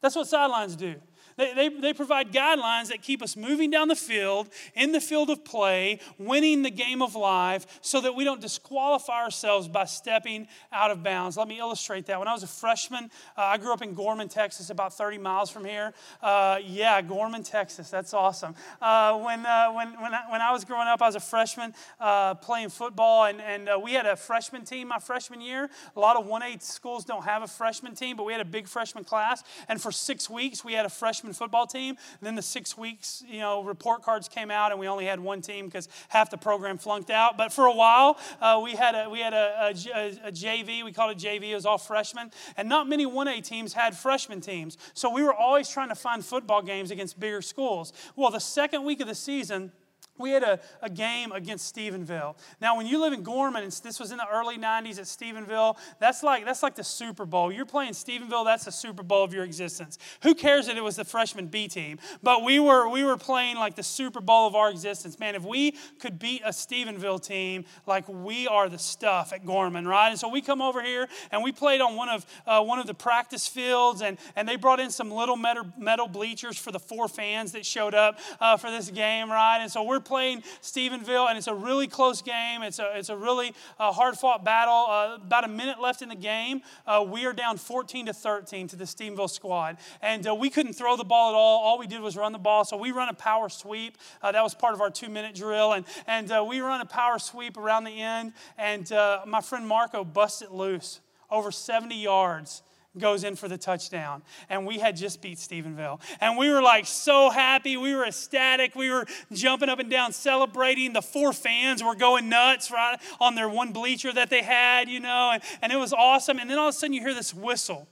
That's 0.00 0.16
what 0.16 0.26
sidelines 0.26 0.76
do. 0.76 0.96
They, 1.40 1.54
they, 1.54 1.68
they 1.70 1.94
provide 1.94 2.32
guidelines 2.32 2.88
that 2.88 3.00
keep 3.00 3.22
us 3.22 3.34
moving 3.34 3.70
down 3.70 3.88
the 3.88 3.96
field, 3.96 4.50
in 4.74 4.92
the 4.92 5.00
field 5.00 5.30
of 5.30 5.42
play, 5.42 6.00
winning 6.18 6.60
the 6.60 6.70
game 6.70 7.00
of 7.00 7.14
life, 7.14 7.66
so 7.80 8.02
that 8.02 8.14
we 8.14 8.24
don't 8.24 8.42
disqualify 8.42 9.22
ourselves 9.22 9.66
by 9.66 9.86
stepping 9.86 10.48
out 10.70 10.90
of 10.90 11.02
bounds. 11.02 11.38
Let 11.38 11.48
me 11.48 11.58
illustrate 11.58 12.04
that. 12.06 12.18
When 12.18 12.28
I 12.28 12.34
was 12.34 12.42
a 12.42 12.46
freshman, 12.46 13.04
uh, 13.38 13.42
I 13.42 13.56
grew 13.56 13.72
up 13.72 13.80
in 13.80 13.94
Gorman, 13.94 14.28
Texas, 14.28 14.68
about 14.68 14.92
30 14.92 15.16
miles 15.16 15.50
from 15.50 15.64
here. 15.64 15.94
Uh, 16.22 16.58
yeah, 16.62 17.00
Gorman, 17.00 17.42
Texas. 17.42 17.88
That's 17.88 18.12
awesome. 18.12 18.54
Uh, 18.82 19.18
when, 19.18 19.46
uh, 19.46 19.72
when, 19.72 19.88
when, 19.98 20.12
I, 20.12 20.30
when 20.30 20.42
I 20.42 20.52
was 20.52 20.66
growing 20.66 20.88
up, 20.88 21.00
I 21.00 21.06
was 21.06 21.14
a 21.14 21.20
freshman 21.20 21.72
uh, 21.98 22.34
playing 22.34 22.68
football, 22.68 23.24
and, 23.24 23.40
and 23.40 23.70
uh, 23.70 23.80
we 23.82 23.94
had 23.94 24.04
a 24.04 24.14
freshman 24.14 24.66
team 24.66 24.88
my 24.88 24.98
freshman 24.98 25.40
year. 25.40 25.70
A 25.96 26.00
lot 26.00 26.16
of 26.16 26.26
1A 26.26 26.60
schools 26.60 27.06
don't 27.06 27.24
have 27.24 27.42
a 27.42 27.46
freshman 27.46 27.94
team, 27.94 28.16
but 28.18 28.26
we 28.26 28.32
had 28.32 28.42
a 28.42 28.44
big 28.44 28.68
freshman 28.68 29.04
class. 29.04 29.42
And 29.68 29.80
for 29.80 29.90
six 29.90 30.28
weeks, 30.28 30.62
we 30.62 30.74
had 30.74 30.84
a 30.84 30.90
freshman 30.90 31.29
football 31.32 31.66
team. 31.66 31.96
And 32.20 32.26
then 32.26 32.34
the 32.34 32.42
six 32.42 32.76
weeks, 32.76 33.22
you 33.28 33.40
know, 33.40 33.62
report 33.62 34.02
cards 34.02 34.28
came 34.28 34.50
out, 34.50 34.70
and 34.70 34.80
we 34.80 34.88
only 34.88 35.06
had 35.06 35.20
one 35.20 35.40
team 35.40 35.66
because 35.66 35.88
half 36.08 36.30
the 36.30 36.38
program 36.38 36.78
flunked 36.78 37.10
out. 37.10 37.36
But 37.36 37.52
for 37.52 37.66
a 37.66 37.74
while, 37.74 38.18
uh, 38.40 38.60
we 38.62 38.72
had 38.72 38.94
a 38.94 39.08
we 39.08 39.20
had 39.20 39.34
a, 39.34 39.72
a, 39.94 40.28
a, 40.28 40.32
JV. 40.32 40.84
We 40.84 40.92
called 40.92 41.12
it 41.12 41.18
JV. 41.18 41.50
It 41.50 41.54
was 41.54 41.66
all 41.66 41.78
freshmen, 41.78 42.30
and 42.56 42.68
not 42.68 42.88
many 42.88 43.06
1A 43.06 43.42
teams 43.44 43.72
had 43.72 43.96
freshman 43.96 44.40
teams. 44.40 44.76
So 44.94 45.10
we 45.12 45.22
were 45.22 45.34
always 45.34 45.68
trying 45.68 45.88
to 45.88 45.94
find 45.94 46.24
football 46.24 46.62
games 46.62 46.90
against 46.90 47.18
bigger 47.18 47.42
schools. 47.42 47.92
Well, 48.16 48.30
the 48.30 48.40
second 48.40 48.84
week 48.84 49.00
of 49.00 49.08
the 49.08 49.14
season 49.14 49.72
we 50.20 50.30
had 50.30 50.42
a, 50.42 50.60
a 50.82 50.90
game 50.90 51.32
against 51.32 51.74
Stephenville. 51.74 52.36
Now, 52.60 52.76
when 52.76 52.86
you 52.86 53.00
live 53.00 53.12
in 53.12 53.22
Gorman, 53.22 53.62
and 53.62 53.72
this 53.72 53.98
was 53.98 54.12
in 54.12 54.18
the 54.18 54.26
early 54.32 54.58
90s 54.58 54.98
at 54.98 55.06
Stephenville, 55.06 55.76
that's 55.98 56.22
like, 56.22 56.44
that's 56.44 56.62
like 56.62 56.74
the 56.74 56.84
Super 56.84 57.24
Bowl. 57.24 57.50
You're 57.50 57.66
playing 57.66 57.92
Stephenville, 57.92 58.44
that's 58.44 58.64
the 58.64 58.72
Super 58.72 59.02
Bowl 59.02 59.24
of 59.24 59.32
your 59.32 59.44
existence. 59.44 59.98
Who 60.22 60.34
cares 60.34 60.66
that 60.66 60.76
it 60.76 60.84
was 60.84 60.96
the 60.96 61.04
freshman 61.04 61.46
B 61.46 61.68
team? 61.68 61.98
But 62.22 62.44
we 62.44 62.60
were, 62.60 62.88
we 62.88 63.04
were 63.04 63.16
playing 63.16 63.56
like 63.56 63.76
the 63.76 63.82
Super 63.82 64.20
Bowl 64.20 64.46
of 64.46 64.54
our 64.54 64.70
existence. 64.70 65.18
Man, 65.18 65.34
if 65.34 65.44
we 65.44 65.74
could 65.98 66.18
beat 66.18 66.42
a 66.44 66.50
Stephenville 66.50 67.22
team, 67.22 67.64
like 67.86 68.04
we 68.08 68.46
are 68.46 68.68
the 68.68 68.78
stuff 68.78 69.32
at 69.32 69.44
Gorman, 69.44 69.86
right? 69.86 70.10
And 70.10 70.18
so 70.18 70.28
we 70.28 70.40
come 70.42 70.60
over 70.60 70.82
here 70.82 71.08
and 71.30 71.42
we 71.42 71.52
played 71.52 71.80
on 71.80 71.96
one 71.96 72.08
of, 72.08 72.26
uh, 72.46 72.62
one 72.62 72.78
of 72.78 72.86
the 72.86 72.94
practice 72.94 73.46
fields, 73.46 74.02
and, 74.02 74.18
and 74.36 74.48
they 74.48 74.56
brought 74.56 74.80
in 74.80 74.90
some 74.90 75.10
little 75.10 75.36
metal, 75.36 75.66
metal 75.78 76.08
bleachers 76.08 76.58
for 76.58 76.72
the 76.72 76.78
four 76.78 77.08
fans 77.08 77.52
that 77.52 77.64
showed 77.64 77.94
up 77.94 78.18
uh, 78.40 78.56
for 78.56 78.70
this 78.70 78.90
game, 78.90 79.30
right? 79.30 79.58
And 79.60 79.70
so 79.70 79.82
we're 79.82 80.00
playing 80.10 80.42
Stephenville, 80.60 81.28
and 81.28 81.38
it's 81.38 81.46
a 81.46 81.54
really 81.54 81.86
close 81.86 82.20
game. 82.20 82.62
It's 82.62 82.80
a, 82.80 82.90
it's 82.96 83.10
a 83.10 83.16
really 83.16 83.54
uh, 83.78 83.92
hard 83.92 84.16
fought 84.16 84.44
battle. 84.44 84.86
Uh, 84.88 85.18
about 85.22 85.44
a 85.44 85.48
minute 85.48 85.80
left 85.80 86.02
in 86.02 86.08
the 86.08 86.16
game. 86.16 86.62
Uh, 86.84 87.06
we 87.08 87.26
are 87.26 87.32
down 87.32 87.56
14 87.56 88.06
to 88.06 88.12
13 88.12 88.66
to 88.66 88.76
the 88.76 88.84
Stephenville 88.84 89.30
squad. 89.30 89.76
And 90.02 90.26
uh, 90.26 90.34
we 90.34 90.50
couldn't 90.50 90.72
throw 90.72 90.96
the 90.96 91.04
ball 91.04 91.30
at 91.30 91.36
all. 91.36 91.62
All 91.62 91.78
we 91.78 91.86
did 91.86 92.00
was 92.00 92.16
run 92.16 92.32
the 92.32 92.38
ball. 92.38 92.64
So 92.64 92.76
we 92.76 92.90
run 92.90 93.08
a 93.08 93.14
power 93.14 93.48
sweep. 93.48 93.98
Uh, 94.20 94.32
that 94.32 94.42
was 94.42 94.52
part 94.52 94.74
of 94.74 94.80
our 94.80 94.90
two 94.90 95.08
minute 95.08 95.36
drill. 95.36 95.74
And, 95.74 95.86
and 96.08 96.32
uh, 96.32 96.44
we 96.46 96.60
run 96.60 96.80
a 96.80 96.86
power 96.86 97.20
sweep 97.20 97.56
around 97.56 97.84
the 97.84 98.00
end. 98.00 98.32
And 98.58 98.90
my 98.90 99.40
friend 99.40 99.64
Marco 99.64 100.02
busted 100.02 100.50
loose 100.50 100.98
over 101.30 101.52
70 101.52 101.94
yards 101.94 102.62
goes 102.98 103.24
in 103.24 103.36
for 103.36 103.48
the 103.48 103.58
touchdown. 103.58 104.22
And 104.48 104.66
we 104.66 104.78
had 104.78 104.96
just 104.96 105.22
beat 105.22 105.38
Stephenville. 105.38 106.00
And 106.20 106.36
we 106.36 106.50
were 106.50 106.62
like 106.62 106.86
so 106.86 107.30
happy. 107.30 107.76
We 107.76 107.94
were 107.94 108.04
ecstatic. 108.04 108.74
We 108.74 108.90
were 108.90 109.06
jumping 109.32 109.68
up 109.68 109.78
and 109.78 109.90
down, 109.90 110.12
celebrating. 110.12 110.92
The 110.92 111.02
four 111.02 111.32
fans 111.32 111.82
were 111.82 111.94
going 111.94 112.28
nuts 112.28 112.70
right 112.70 112.98
on 113.20 113.34
their 113.34 113.48
one 113.48 113.72
bleacher 113.72 114.12
that 114.12 114.30
they 114.30 114.42
had, 114.42 114.88
you 114.88 115.00
know, 115.00 115.30
and, 115.32 115.42
and 115.62 115.72
it 115.72 115.76
was 115.76 115.92
awesome. 115.92 116.38
And 116.38 116.50
then 116.50 116.58
all 116.58 116.68
of 116.68 116.74
a 116.74 116.78
sudden 116.78 116.92
you 116.92 117.00
hear 117.00 117.14
this 117.14 117.32
whistle. 117.32 117.88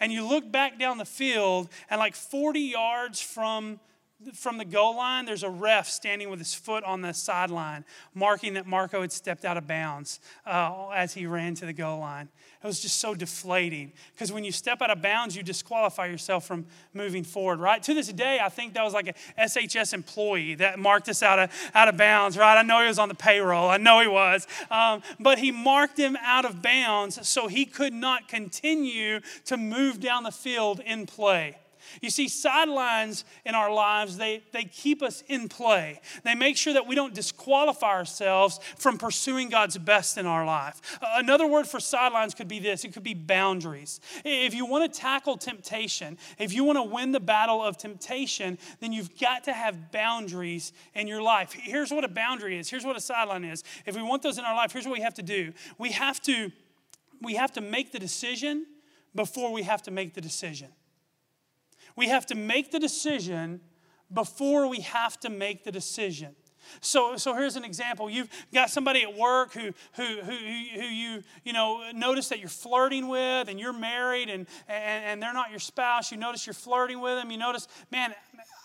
And 0.00 0.10
you 0.10 0.26
look 0.26 0.50
back 0.50 0.78
down 0.78 0.96
the 0.96 1.04
field, 1.04 1.68
and 1.90 1.98
like 1.98 2.14
40 2.14 2.58
yards 2.58 3.20
from 3.20 3.80
from 4.34 4.58
the 4.58 4.64
goal 4.64 4.96
line, 4.96 5.24
there's 5.24 5.42
a 5.42 5.50
ref 5.50 5.88
standing 5.88 6.28
with 6.28 6.38
his 6.38 6.52
foot 6.52 6.84
on 6.84 7.00
the 7.00 7.12
sideline, 7.12 7.84
marking 8.14 8.54
that 8.54 8.66
Marco 8.66 9.00
had 9.00 9.12
stepped 9.12 9.44
out 9.44 9.56
of 9.56 9.66
bounds 9.66 10.20
uh, 10.46 10.88
as 10.94 11.14
he 11.14 11.26
ran 11.26 11.54
to 11.54 11.66
the 11.66 11.72
goal 11.72 12.00
line. 12.00 12.28
It 12.62 12.66
was 12.66 12.80
just 12.80 13.00
so 13.00 13.14
deflating 13.14 13.92
because 14.12 14.30
when 14.30 14.44
you 14.44 14.52
step 14.52 14.82
out 14.82 14.90
of 14.90 15.00
bounds, 15.00 15.34
you 15.34 15.42
disqualify 15.42 16.06
yourself 16.06 16.46
from 16.46 16.66
moving 16.92 17.24
forward, 17.24 17.58
right? 17.58 17.82
To 17.82 17.94
this 17.94 18.08
day, 18.12 18.38
I 18.42 18.50
think 18.50 18.74
that 18.74 18.84
was 18.84 18.92
like 18.92 19.08
a 19.08 19.14
SHS 19.40 19.94
employee 19.94 20.56
that 20.56 20.78
marked 20.78 21.08
us 21.08 21.22
out 21.22 21.38
of, 21.38 21.50
out 21.74 21.88
of 21.88 21.96
bounds, 21.96 22.36
right? 22.36 22.58
I 22.58 22.62
know 22.62 22.80
he 22.82 22.88
was 22.88 22.98
on 22.98 23.08
the 23.08 23.14
payroll, 23.14 23.70
I 23.70 23.78
know 23.78 24.00
he 24.00 24.08
was. 24.08 24.46
Um, 24.70 25.02
but 25.18 25.38
he 25.38 25.50
marked 25.50 25.98
him 25.98 26.18
out 26.22 26.44
of 26.44 26.60
bounds 26.60 27.26
so 27.26 27.48
he 27.48 27.64
could 27.64 27.94
not 27.94 28.28
continue 28.28 29.20
to 29.46 29.56
move 29.56 29.98
down 29.98 30.24
the 30.24 30.30
field 30.30 30.80
in 30.80 31.06
play. 31.06 31.56
You 32.00 32.10
see, 32.10 32.28
sidelines 32.28 33.24
in 33.44 33.54
our 33.54 33.72
lives, 33.72 34.16
they, 34.16 34.42
they 34.52 34.64
keep 34.64 35.02
us 35.02 35.22
in 35.28 35.48
play. 35.48 36.00
They 36.24 36.34
make 36.34 36.56
sure 36.56 36.72
that 36.72 36.86
we 36.86 36.94
don't 36.94 37.14
disqualify 37.14 37.88
ourselves 37.88 38.60
from 38.78 38.98
pursuing 38.98 39.48
God's 39.48 39.78
best 39.78 40.18
in 40.18 40.26
our 40.26 40.44
life. 40.44 40.80
Another 41.02 41.46
word 41.46 41.66
for 41.66 41.80
sidelines 41.80 42.34
could 42.34 42.48
be 42.48 42.58
this 42.58 42.84
it 42.84 42.92
could 42.92 43.02
be 43.02 43.14
boundaries. 43.14 44.00
If 44.24 44.54
you 44.54 44.66
want 44.66 44.92
to 44.92 45.00
tackle 45.00 45.36
temptation, 45.36 46.18
if 46.38 46.52
you 46.52 46.64
want 46.64 46.78
to 46.78 46.82
win 46.82 47.12
the 47.12 47.20
battle 47.20 47.62
of 47.62 47.76
temptation, 47.76 48.58
then 48.80 48.92
you've 48.92 49.18
got 49.18 49.44
to 49.44 49.52
have 49.52 49.92
boundaries 49.92 50.72
in 50.94 51.06
your 51.06 51.22
life. 51.22 51.52
Here's 51.52 51.90
what 51.90 52.04
a 52.04 52.08
boundary 52.08 52.58
is. 52.58 52.68
Here's 52.68 52.84
what 52.84 52.96
a 52.96 53.00
sideline 53.00 53.44
is. 53.44 53.64
If 53.86 53.96
we 53.96 54.02
want 54.02 54.22
those 54.22 54.38
in 54.38 54.44
our 54.44 54.54
life, 54.54 54.72
here's 54.72 54.86
what 54.86 54.94
we 54.94 55.02
have 55.02 55.14
to 55.14 55.22
do. 55.22 55.52
We 55.78 55.90
have 55.90 56.20
to 56.22 56.50
we 57.22 57.34
have 57.34 57.52
to 57.52 57.60
make 57.60 57.92
the 57.92 57.98
decision 57.98 58.66
before 59.14 59.52
we 59.52 59.62
have 59.62 59.82
to 59.82 59.90
make 59.90 60.14
the 60.14 60.20
decision. 60.20 60.68
We 61.96 62.08
have 62.08 62.26
to 62.26 62.34
make 62.34 62.70
the 62.70 62.78
decision 62.78 63.60
before 64.12 64.66
we 64.68 64.80
have 64.80 65.18
to 65.20 65.30
make 65.30 65.64
the 65.64 65.72
decision. 65.72 66.34
So, 66.80 67.16
so 67.16 67.34
here's 67.34 67.56
an 67.56 67.64
example. 67.64 68.08
You've 68.08 68.28
got 68.52 68.70
somebody 68.70 69.02
at 69.02 69.14
work 69.16 69.52
who, 69.52 69.72
who, 69.94 70.20
who, 70.20 70.32
who 70.32 70.86
you, 70.86 71.22
you 71.44 71.52
know, 71.52 71.90
notice 71.92 72.28
that 72.28 72.38
you're 72.38 72.48
flirting 72.48 73.08
with 73.08 73.48
and 73.48 73.58
you're 73.58 73.72
married 73.72 74.28
and, 74.28 74.46
and, 74.68 75.04
and 75.04 75.22
they're 75.22 75.32
not 75.32 75.50
your 75.50 75.58
spouse. 75.58 76.12
You 76.12 76.18
notice 76.18 76.46
you're 76.46 76.54
flirting 76.54 77.00
with 77.00 77.18
them. 77.18 77.30
You 77.30 77.38
notice, 77.38 77.66
man, 77.90 78.14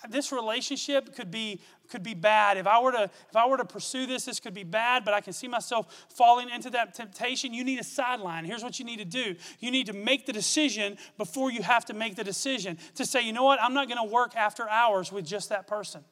this 0.09 0.31
relationship 0.31 1.15
could 1.15 1.31
be 1.31 1.61
could 1.89 2.03
be 2.03 2.13
bad. 2.13 2.57
If 2.57 2.67
I 2.67 2.81
were 2.81 2.91
to 2.91 3.03
if 3.03 3.35
I 3.35 3.47
were 3.47 3.57
to 3.57 3.65
pursue 3.65 4.05
this, 4.05 4.25
this 4.25 4.39
could 4.39 4.53
be 4.53 4.63
bad, 4.63 5.05
but 5.05 5.13
I 5.13 5.21
can 5.21 5.33
see 5.33 5.47
myself 5.47 6.07
falling 6.09 6.49
into 6.49 6.69
that 6.71 6.93
temptation. 6.93 7.53
You 7.53 7.63
need 7.63 7.79
a 7.79 7.83
sideline. 7.83 8.45
Here's 8.45 8.63
what 8.63 8.79
you 8.79 8.85
need 8.85 8.99
to 8.99 9.05
do. 9.05 9.35
You 9.59 9.71
need 9.71 9.87
to 9.87 9.93
make 9.93 10.25
the 10.25 10.33
decision 10.33 10.97
before 11.17 11.51
you 11.51 11.61
have 11.63 11.85
to 11.85 11.93
make 11.93 12.15
the 12.15 12.23
decision 12.23 12.77
to 12.95 13.05
say, 13.05 13.21
you 13.21 13.33
know 13.33 13.43
what, 13.43 13.61
I'm 13.61 13.73
not 13.73 13.87
going 13.87 14.05
to 14.05 14.11
work 14.11 14.35
after 14.35 14.69
hours 14.69 15.11
with 15.11 15.25
just 15.25 15.49
that 15.49 15.67
person. 15.67 16.03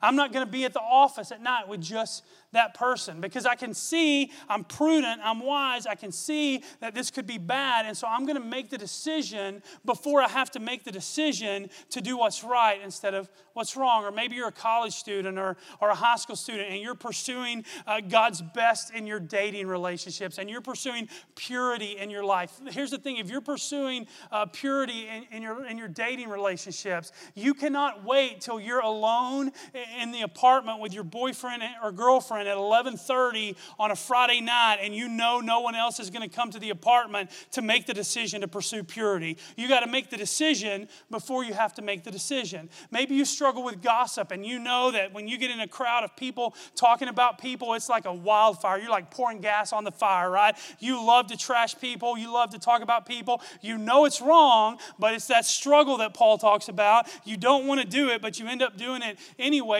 I'm 0.00 0.16
not 0.16 0.32
going 0.32 0.44
to 0.46 0.50
be 0.50 0.64
at 0.64 0.72
the 0.72 0.80
office 0.80 1.32
at 1.32 1.42
night 1.42 1.68
with 1.68 1.80
just 1.80 2.24
that 2.52 2.74
person 2.74 3.20
because 3.20 3.46
I 3.46 3.54
can 3.54 3.74
see 3.74 4.30
I'm 4.48 4.64
prudent, 4.64 5.20
I'm 5.24 5.40
wise, 5.40 5.86
I 5.86 5.94
can 5.94 6.12
see 6.12 6.62
that 6.80 6.94
this 6.94 7.10
could 7.10 7.26
be 7.26 7.38
bad. 7.38 7.86
And 7.86 7.96
so 7.96 8.06
I'm 8.06 8.24
going 8.26 8.40
to 8.40 8.44
make 8.44 8.70
the 8.70 8.78
decision 8.78 9.62
before 9.84 10.22
I 10.22 10.28
have 10.28 10.50
to 10.52 10.60
make 10.60 10.84
the 10.84 10.92
decision 10.92 11.70
to 11.90 12.00
do 12.00 12.16
what's 12.16 12.44
right 12.44 12.80
instead 12.82 13.14
of 13.14 13.30
what's 13.54 13.76
wrong. 13.76 14.04
Or 14.04 14.10
maybe 14.10 14.36
you're 14.36 14.48
a 14.48 14.52
college 14.52 14.92
student 14.92 15.38
or, 15.38 15.56
or 15.80 15.90
a 15.90 15.94
high 15.94 16.16
school 16.16 16.36
student 16.36 16.70
and 16.70 16.80
you're 16.80 16.94
pursuing 16.94 17.64
uh, 17.86 18.00
God's 18.00 18.42
best 18.42 18.94
in 18.94 19.06
your 19.06 19.20
dating 19.20 19.66
relationships 19.66 20.38
and 20.38 20.48
you're 20.48 20.60
pursuing 20.60 21.08
purity 21.34 21.96
in 21.98 22.10
your 22.10 22.24
life. 22.24 22.60
Here's 22.70 22.90
the 22.90 22.98
thing 22.98 23.16
if 23.16 23.30
you're 23.30 23.40
pursuing 23.40 24.06
uh, 24.30 24.46
purity 24.46 25.08
in, 25.08 25.24
in, 25.36 25.42
your, 25.42 25.64
in 25.66 25.78
your 25.78 25.88
dating 25.88 26.28
relationships, 26.28 27.12
you 27.34 27.54
cannot 27.54 28.04
wait 28.04 28.40
till 28.40 28.60
you're 28.60 28.80
alone 28.80 29.52
in 30.00 30.12
the 30.12 30.22
apartment 30.22 30.80
with 30.80 30.92
your 30.92 31.04
boyfriend 31.04 31.62
or 31.82 31.92
girlfriend 31.92 32.48
at 32.48 32.56
11:30 32.56 33.56
on 33.78 33.90
a 33.90 33.96
Friday 33.96 34.40
night 34.40 34.78
and 34.80 34.94
you 34.94 35.08
know 35.08 35.40
no 35.40 35.60
one 35.60 35.74
else 35.74 36.00
is 36.00 36.10
going 36.10 36.28
to 36.28 36.34
come 36.34 36.50
to 36.50 36.58
the 36.58 36.70
apartment 36.70 37.30
to 37.52 37.62
make 37.62 37.86
the 37.86 37.94
decision 37.94 38.40
to 38.40 38.48
pursue 38.48 38.82
purity. 38.82 39.36
You 39.56 39.68
got 39.68 39.80
to 39.80 39.86
make 39.86 40.10
the 40.10 40.16
decision 40.16 40.88
before 41.10 41.44
you 41.44 41.54
have 41.54 41.74
to 41.74 41.82
make 41.82 42.04
the 42.04 42.10
decision. 42.10 42.68
Maybe 42.90 43.14
you 43.14 43.24
struggle 43.24 43.62
with 43.62 43.82
gossip 43.82 44.30
and 44.30 44.44
you 44.44 44.58
know 44.58 44.90
that 44.90 45.12
when 45.12 45.28
you 45.28 45.38
get 45.38 45.50
in 45.50 45.60
a 45.60 45.68
crowd 45.68 46.04
of 46.04 46.16
people 46.16 46.54
talking 46.74 47.08
about 47.08 47.38
people, 47.38 47.74
it's 47.74 47.88
like 47.88 48.04
a 48.04 48.12
wildfire. 48.12 48.78
You're 48.78 48.90
like 48.90 49.10
pouring 49.10 49.40
gas 49.40 49.72
on 49.72 49.84
the 49.84 49.92
fire, 49.92 50.30
right? 50.30 50.56
You 50.78 51.04
love 51.04 51.28
to 51.28 51.36
trash 51.36 51.78
people, 51.78 52.16
you 52.16 52.32
love 52.32 52.50
to 52.50 52.58
talk 52.58 52.82
about 52.82 53.06
people. 53.06 53.40
You 53.60 53.78
know 53.78 54.04
it's 54.04 54.20
wrong, 54.20 54.78
but 54.98 55.14
it's 55.14 55.26
that 55.26 55.44
struggle 55.44 55.98
that 55.98 56.14
Paul 56.14 56.38
talks 56.38 56.68
about. 56.68 57.06
You 57.24 57.36
don't 57.36 57.66
want 57.66 57.80
to 57.80 57.86
do 57.86 58.10
it, 58.10 58.22
but 58.22 58.38
you 58.38 58.46
end 58.46 58.62
up 58.62 58.76
doing 58.76 59.02
it 59.02 59.18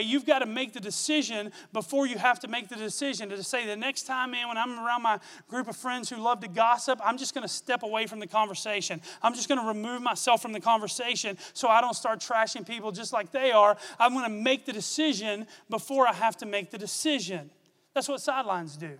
You've 0.00 0.25
got 0.25 0.38
to 0.38 0.46
make 0.46 0.72
the 0.72 0.80
decision 0.80 1.52
before 1.72 2.06
you 2.06 2.16
have 2.18 2.40
to 2.40 2.49
make 2.49 2.68
the 2.68 2.76
decision 2.76 3.28
to 3.28 3.42
say 3.42 3.66
the 3.66 3.76
next 3.76 4.04
time, 4.04 4.30
man, 4.30 4.49
when 4.49 4.56
I'm 4.56 4.78
around 4.78 5.02
my 5.02 5.18
group 5.49 5.68
of 5.68 5.76
friends 5.76 6.08
who 6.08 6.16
love 6.16 6.40
to 6.40 6.49
gossip, 6.49 7.00
I'm 7.04 7.18
just 7.18 7.34
going 7.34 7.42
to 7.42 7.52
step 7.52 7.82
away 7.82 8.06
from 8.06 8.20
the 8.20 8.26
conversation. 8.26 9.00
I'm 9.22 9.34
just 9.34 9.49
going 9.49 9.61
to 9.61 9.66
remove 9.66 10.02
myself 10.02 10.40
from 10.40 10.52
the 10.52 10.61
conversation 10.61 11.37
so 11.52 11.68
I 11.68 11.80
don't 11.80 11.94
start 11.96 12.20
trashing 12.20 12.66
people 12.66 12.92
just 12.92 13.12
like 13.12 13.32
they 13.32 13.52
are. 13.52 13.76
I'm 13.99 14.12
going 14.12 14.25
to 14.25 14.30
make 14.30 14.64
the 14.64 14.72
decision 14.72 15.46
before 15.68 16.06
I 16.06 16.12
have 16.12 16.37
to 16.38 16.46
make 16.46 16.70
the 16.70 16.78
decision. 16.78 17.50
That's 17.94 18.08
what 18.08 18.20
sidelines 18.20 18.76
do. 18.76 18.99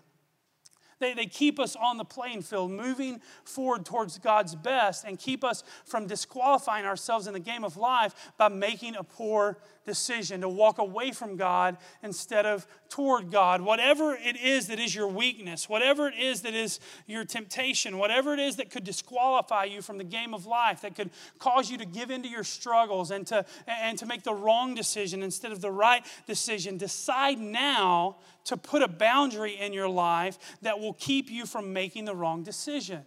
They, 1.02 1.14
they 1.14 1.26
keep 1.26 1.58
us 1.58 1.75
on 1.75 1.96
the 1.96 2.04
playing 2.04 2.42
field, 2.42 2.70
moving 2.70 3.20
forward 3.44 3.84
towards 3.84 4.18
God's 4.18 4.54
best, 4.54 5.04
and 5.04 5.18
keep 5.18 5.42
us 5.42 5.64
from 5.84 6.06
disqualifying 6.06 6.87
ourselves 6.87 7.26
in 7.26 7.32
the 7.32 7.40
game 7.40 7.64
of 7.64 7.76
life 7.76 8.14
by 8.38 8.49
making 8.49 8.94
a 8.94 9.02
poor 9.02 9.58
decision 9.84 10.40
to 10.42 10.48
walk 10.48 10.78
away 10.78 11.10
from 11.10 11.36
God 11.36 11.76
instead 12.02 12.46
of 12.46 12.66
toward 12.88 13.30
God. 13.30 13.60
Whatever 13.60 14.14
it 14.14 14.36
is 14.36 14.68
that 14.68 14.78
is 14.78 14.94
your 14.94 15.08
weakness, 15.08 15.68
whatever 15.68 16.08
it 16.08 16.14
is 16.18 16.42
that 16.42 16.54
is 16.54 16.80
your 17.06 17.24
temptation, 17.24 17.98
whatever 17.98 18.34
it 18.34 18.40
is 18.40 18.56
that 18.56 18.70
could 18.70 18.84
disqualify 18.84 19.64
you 19.64 19.82
from 19.82 19.98
the 19.98 20.04
game 20.04 20.34
of 20.34 20.46
life, 20.46 20.82
that 20.82 20.94
could 20.94 21.10
cause 21.38 21.70
you 21.70 21.78
to 21.78 21.84
give 21.84 22.10
into 22.10 22.28
your 22.28 22.44
struggles 22.44 23.10
and 23.10 23.26
to, 23.26 23.44
and 23.66 23.98
to 23.98 24.06
make 24.06 24.22
the 24.22 24.34
wrong 24.34 24.74
decision 24.74 25.22
instead 25.22 25.52
of 25.52 25.60
the 25.60 25.70
right 25.70 26.04
decision, 26.26 26.76
decide 26.76 27.38
now 27.38 28.16
to 28.44 28.56
put 28.56 28.82
a 28.82 28.88
boundary 28.88 29.56
in 29.58 29.72
your 29.72 29.88
life 29.88 30.38
that 30.62 30.78
will 30.78 30.94
keep 30.94 31.30
you 31.30 31.46
from 31.46 31.72
making 31.72 32.04
the 32.04 32.14
wrong 32.14 32.42
decision. 32.42 33.04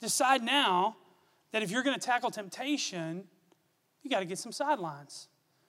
Decide 0.00 0.42
now 0.42 0.96
that 1.52 1.62
if 1.62 1.70
you're 1.70 1.82
going 1.82 1.98
to 1.98 2.06
tackle 2.06 2.30
temptation, 2.30 3.24
you 4.02 4.10
got 4.10 4.20
to 4.20 4.24
get 4.26 4.38
some 4.38 4.52
sidelines. 4.52 5.28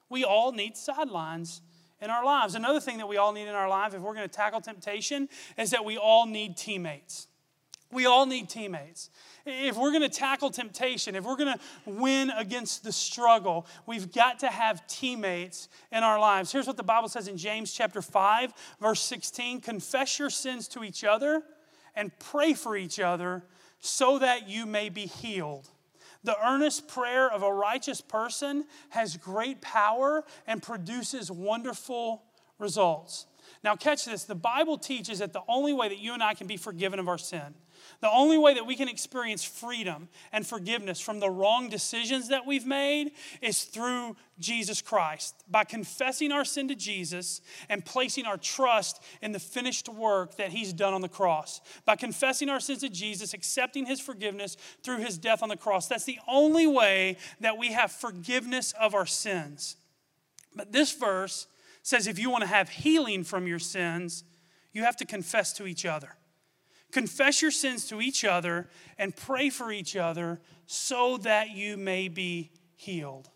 We 0.10 0.24
all 0.24 0.52
need 0.52 0.78
sidelines 0.78 1.62
in 2.02 2.10
our 2.10 2.24
lives. 2.24 2.56
Another 2.56 2.80
thing 2.80 2.98
that 2.98 3.08
we 3.08 3.18
all 3.18 3.34
need 3.34 3.48
in 3.48 3.56
our 3.56 3.70
life, 3.70 3.94
if 3.94 4.02
we're 4.02 4.14
going 4.14 4.28
to 4.28 4.34
tackle 4.34 4.62
temptation, 4.62 5.30
is 5.58 5.72
that 5.72 5.84
we 5.84 5.98
all 5.98 6.26
need 6.26 6.58
teammates. 6.58 7.28
We 7.92 8.06
all 8.06 8.26
need 8.26 8.50
teammates. 8.50 9.10
If 9.46 9.78
we're 9.78 9.92
going 9.92 10.02
to 10.02 10.10
tackle 10.10 10.50
temptation, 10.50 11.16
if 11.16 11.24
we're 11.24 11.38
going 11.38 11.58
to 11.58 11.60
win 11.86 12.32
against 12.32 12.84
the 12.84 12.92
struggle, 12.92 13.66
we've 13.86 14.12
got 14.12 14.40
to 14.40 14.48
have 14.48 14.86
teammates 14.88 15.70
in 15.92 16.04
our 16.04 16.20
lives. 16.20 16.52
Here's 16.52 16.68
what 16.68 16.76
the 16.76 16.84
Bible 16.84 17.08
says 17.08 17.30
in 17.30 17.38
James 17.38 17.72
chapter 17.72 18.02
5, 18.02 18.54
verse 18.82 19.02
16 19.02 19.62
Confess 19.62 20.20
your 20.20 20.30
sins 20.30 20.68
to 20.70 20.84
each 20.84 21.06
other 21.06 21.44
and 21.96 22.12
pray 22.20 22.54
for 22.54 22.76
each 22.76 23.00
other 23.00 23.44
so 23.80 24.20
that 24.20 24.50
you 24.50 24.66
may 24.66 24.90
be 24.90 25.06
healed. 25.06 25.70
The 26.28 26.36
earnest 26.46 26.90
prayer 26.90 27.32
of 27.32 27.42
a 27.42 27.54
righteous 27.54 28.02
person 28.02 28.66
has 28.90 29.16
great 29.16 29.62
power 29.62 30.26
and 30.46 30.62
produces 30.62 31.32
wonderful 31.32 32.22
results. 32.60 33.28
Now, 33.64 33.78
catch 33.78 34.04
this 34.04 34.26
the 34.26 34.36
Bible 34.36 34.78
teaches 34.78 35.20
that 35.20 35.32
the 35.32 35.44
only 35.48 35.72
way 35.72 35.88
that 35.88 36.00
you 36.00 36.14
and 36.14 36.22
I 36.22 36.34
can 36.34 36.46
be 36.46 36.58
forgiven 36.58 37.00
of 37.00 37.08
our 37.08 37.18
sin 37.18 37.56
the 38.00 38.12
only 38.12 38.38
way 38.38 38.54
that 38.54 38.66
we 38.66 38.76
can 38.76 38.88
experience 38.88 39.44
freedom 39.44 40.10
and 40.32 40.46
forgiveness 40.46 41.00
from 41.00 41.20
the 41.20 41.30
wrong 41.30 41.70
decisions 41.70 42.30
that 42.30 42.46
we've 42.46 42.66
made 42.66 43.12
is 43.42 43.64
through 43.64 44.16
Jesus 44.40 44.82
Christ. 44.82 45.36
By 45.50 45.64
confessing 45.64 46.32
our 46.32 46.46
sin 46.46 46.68
to 46.68 46.76
Jesus 46.76 47.42
and 47.70 47.84
placing 47.84 48.26
our 48.26 48.38
trust 48.38 49.04
in 49.22 49.32
the 49.32 49.40
finished 49.40 49.90
work 49.90 50.38
that 50.38 50.50
He's 50.50 50.74
done 50.74 50.94
on 50.94 51.02
the 51.02 51.10
cross. 51.10 51.62
By 51.86 51.96
confessing 51.96 52.50
our 52.50 52.60
sins 52.60 52.80
to 52.80 52.90
Jesus, 52.90 53.34
accepting 53.34 53.86
His 53.86 54.00
forgiveness 54.00 54.58
through 54.84 55.00
His 55.00 55.18
death 55.18 55.42
on 55.42 55.50
the 55.50 55.58
cross. 55.58 55.88
That's 55.88 56.06
the 56.06 56.20
only 56.28 56.68
way 56.68 57.18
that 57.40 57.58
we 57.58 57.72
have 57.72 57.92
forgiveness 57.92 58.74
of 58.80 58.94
our 58.94 59.06
sins. 59.06 59.76
But 60.56 60.72
this 60.72 60.92
verse 60.92 61.48
says 61.84 62.08
if 62.08 62.20
you 62.20 62.30
want 62.30 62.42
to 62.42 62.50
have 62.50 62.70
healing 62.70 63.24
from 63.24 63.48
your 63.48 63.60
sins, 63.60 64.24
you 64.74 64.84
have 64.84 64.98
to 64.98 65.06
confess 65.06 65.54
to 65.54 65.66
each 65.66 65.86
other. 65.86 66.16
Confess 66.92 67.42
your 67.42 67.52
sins 67.52 67.88
to 67.88 68.02
each 68.02 68.24
other 68.24 68.70
and 68.98 69.16
pray 69.16 69.50
for 69.50 69.72
each 69.72 69.96
other 69.96 70.40
so 70.66 71.18
that 71.18 71.52
you 71.52 71.78
may 71.78 72.08
be 72.08 72.52
healed. 72.76 73.30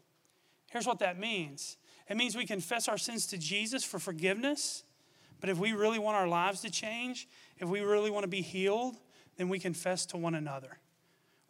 Here's 0.72 0.88
what 0.88 1.00
that 1.00 1.20
means 1.20 1.78
it 2.08 2.18
means 2.18 2.36
we 2.36 2.46
confess 2.46 2.88
our 2.88 2.98
sins 2.98 3.28
to 3.28 3.38
Jesus 3.38 3.84
for 3.84 4.00
forgiveness, 4.00 4.84
but 5.40 5.50
if 5.50 5.58
we 5.58 5.72
really 5.74 6.00
want 6.00 6.18
our 6.18 6.28
lives 6.28 6.62
to 6.62 6.70
change, 6.70 7.28
if 7.58 7.70
we 7.70 7.82
really 7.82 8.12
want 8.12 8.24
to 8.24 8.30
be 8.30 8.42
healed, 8.42 8.98
then 9.38 9.50
we 9.50 9.60
confess 9.60 10.06
to 10.08 10.18
one 10.18 10.36
another. 10.36 10.80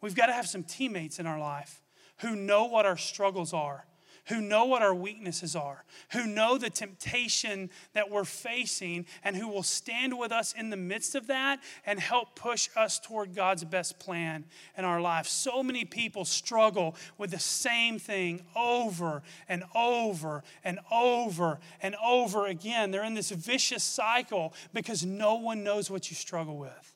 We've 0.00 0.14
got 0.14 0.26
to 0.26 0.32
have 0.32 0.46
some 0.46 0.62
teammates 0.62 1.18
in 1.18 1.26
our 1.26 1.38
life 1.38 1.82
who 2.18 2.36
know 2.36 2.64
what 2.64 2.86
our 2.86 2.96
struggles 2.96 3.52
are 3.52 3.86
who 4.26 4.40
know 4.40 4.64
what 4.64 4.82
our 4.82 4.94
weaknesses 4.94 5.56
are, 5.56 5.84
who 6.12 6.26
know 6.26 6.56
the 6.56 6.70
temptation 6.70 7.70
that 7.92 8.10
we're 8.10 8.24
facing, 8.24 9.06
and 9.24 9.36
who 9.36 9.48
will 9.48 9.62
stand 9.62 10.16
with 10.16 10.30
us 10.30 10.52
in 10.52 10.70
the 10.70 10.76
midst 10.76 11.14
of 11.14 11.26
that 11.26 11.60
and 11.84 11.98
help 11.98 12.36
push 12.36 12.68
us 12.76 13.00
toward 13.00 13.34
God's 13.34 13.64
best 13.64 13.98
plan 13.98 14.44
in 14.78 14.84
our 14.84 15.00
life. 15.00 15.26
So 15.26 15.62
many 15.62 15.84
people 15.84 16.24
struggle 16.24 16.94
with 17.18 17.32
the 17.32 17.38
same 17.38 17.98
thing 17.98 18.42
over 18.54 19.22
and 19.48 19.64
over 19.74 20.44
and 20.62 20.78
over 20.90 21.58
and 21.80 21.96
over 22.04 22.46
again. 22.46 22.90
They're 22.90 23.04
in 23.04 23.14
this 23.14 23.30
vicious 23.30 23.82
cycle 23.82 24.54
because 24.72 25.04
no 25.04 25.34
one 25.34 25.64
knows 25.64 25.90
what 25.90 26.10
you 26.10 26.16
struggle 26.16 26.58
with. 26.58 26.94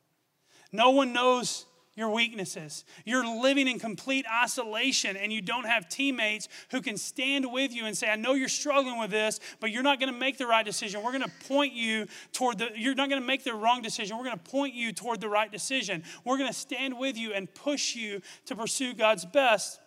No 0.72 0.90
one 0.90 1.12
knows 1.12 1.66
your 1.96 2.10
weaknesses. 2.10 2.84
You're 3.04 3.26
living 3.26 3.66
in 3.66 3.78
complete 3.78 4.26
isolation 4.30 5.16
and 5.16 5.32
you 5.32 5.40
don't 5.40 5.64
have 5.64 5.88
teammates 5.88 6.48
who 6.70 6.80
can 6.80 6.96
stand 6.96 7.50
with 7.50 7.74
you 7.74 7.86
and 7.86 7.96
say, 7.96 8.08
I 8.08 8.16
know 8.16 8.34
you're 8.34 8.48
struggling 8.48 8.98
with 8.98 9.10
this, 9.10 9.40
but 9.60 9.70
you're 9.70 9.82
not 9.82 9.98
going 9.98 10.12
to 10.12 10.18
make 10.18 10.38
the 10.38 10.46
right 10.46 10.64
decision. 10.64 11.02
We're 11.02 11.12
going 11.12 11.24
to 11.24 11.48
point 11.48 11.72
you 11.72 12.06
toward 12.32 12.58
the, 12.58 12.68
you're 12.76 12.94
not 12.94 13.08
going 13.08 13.20
to 13.20 13.26
make 13.26 13.44
the 13.44 13.54
wrong 13.54 13.82
decision. 13.82 14.16
We're 14.16 14.24
going 14.24 14.38
to 14.38 14.50
point 14.50 14.74
you 14.74 14.92
toward 14.92 15.20
the 15.20 15.28
right 15.28 15.50
decision. 15.50 16.04
We're 16.24 16.38
going 16.38 16.52
to 16.52 16.58
stand 16.58 16.98
with 16.98 17.16
you 17.16 17.32
and 17.32 17.52
push 17.52 17.96
you 17.96 18.20
to 18.44 18.54
pursue 18.54 18.94
God's 18.94 19.24
best 19.24 19.80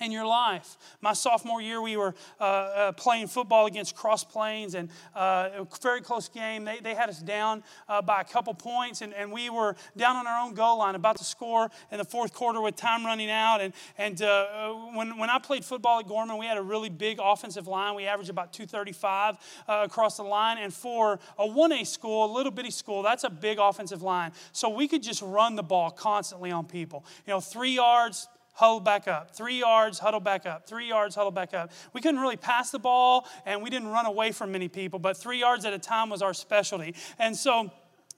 in 0.00 0.10
your 0.10 0.26
life. 0.26 0.76
My 1.00 1.12
sophomore 1.12 1.60
year, 1.60 1.80
we 1.80 1.96
were 1.96 2.14
uh, 2.40 2.44
uh, 2.44 2.92
playing 2.92 3.28
football 3.28 3.66
against 3.66 3.94
Cross 3.94 4.24
Plains, 4.24 4.74
and 4.74 4.88
uh, 5.14 5.50
a 5.58 5.66
very 5.82 6.00
close 6.00 6.28
game. 6.28 6.64
They, 6.64 6.80
they 6.80 6.94
had 6.94 7.08
us 7.08 7.20
down 7.20 7.62
uh, 7.88 8.02
by 8.02 8.20
a 8.20 8.24
couple 8.24 8.54
points, 8.54 9.02
and, 9.02 9.14
and 9.14 9.30
we 9.30 9.50
were 9.50 9.76
down 9.96 10.16
on 10.16 10.26
our 10.26 10.44
own 10.44 10.54
goal 10.54 10.78
line, 10.78 10.94
about 10.94 11.18
to 11.18 11.24
score 11.24 11.70
in 11.92 11.98
the 11.98 12.04
fourth 12.04 12.32
quarter 12.34 12.60
with 12.60 12.76
time 12.76 13.04
running 13.04 13.30
out. 13.30 13.60
And, 13.60 13.72
and 13.98 14.20
uh, 14.20 14.26
uh, 14.26 14.72
when, 14.94 15.16
when 15.18 15.30
I 15.30 15.38
played 15.38 15.64
football 15.64 16.00
at 16.00 16.08
Gorman, 16.08 16.38
we 16.38 16.46
had 16.46 16.58
a 16.58 16.62
really 16.62 16.90
big 16.90 17.18
offensive 17.22 17.68
line. 17.68 17.94
We 17.94 18.06
averaged 18.06 18.30
about 18.30 18.52
235 18.52 19.36
across 19.68 20.16
the 20.16 20.24
line. 20.24 20.58
And 20.58 20.72
for 20.72 21.18
a 21.38 21.46
1A 21.46 21.86
school, 21.86 22.32
a 22.32 22.32
little 22.34 22.52
bitty 22.52 22.70
school, 22.70 23.02
that's 23.02 23.24
a 23.24 23.30
big 23.30 23.58
offensive 23.58 24.02
line. 24.02 24.32
So 24.52 24.68
we 24.68 24.88
could 24.88 25.02
just 25.02 25.22
run 25.22 25.56
the 25.56 25.62
ball 25.62 25.90
constantly 25.90 26.50
on 26.50 26.66
people. 26.66 27.04
You 27.26 27.32
know, 27.32 27.40
three 27.40 27.74
yards, 27.74 28.28
huddle 28.54 28.80
back 28.80 29.06
up. 29.06 29.34
Three 29.34 29.58
yards, 29.58 29.98
huddle 29.98 30.20
back 30.20 30.46
up. 30.46 30.66
Three 30.66 30.88
yards, 30.88 31.14
huddle 31.14 31.30
back 31.30 31.52
up. 31.52 31.70
We 31.92 32.00
couldn't 32.00 32.20
really 32.20 32.36
pass 32.36 32.70
the 32.70 32.78
ball 32.78 33.26
and 33.44 33.62
we 33.62 33.68
didn't 33.68 33.88
run 33.88 34.06
away 34.06 34.32
from 34.32 34.52
many 34.52 34.68
people, 34.68 34.98
but 34.98 35.16
three 35.16 35.40
yards 35.40 35.64
at 35.64 35.72
a 35.72 35.78
time 35.78 36.08
was 36.08 36.22
our 36.22 36.32
specialty. 36.32 36.94
And 37.18 37.36
so, 37.36 37.70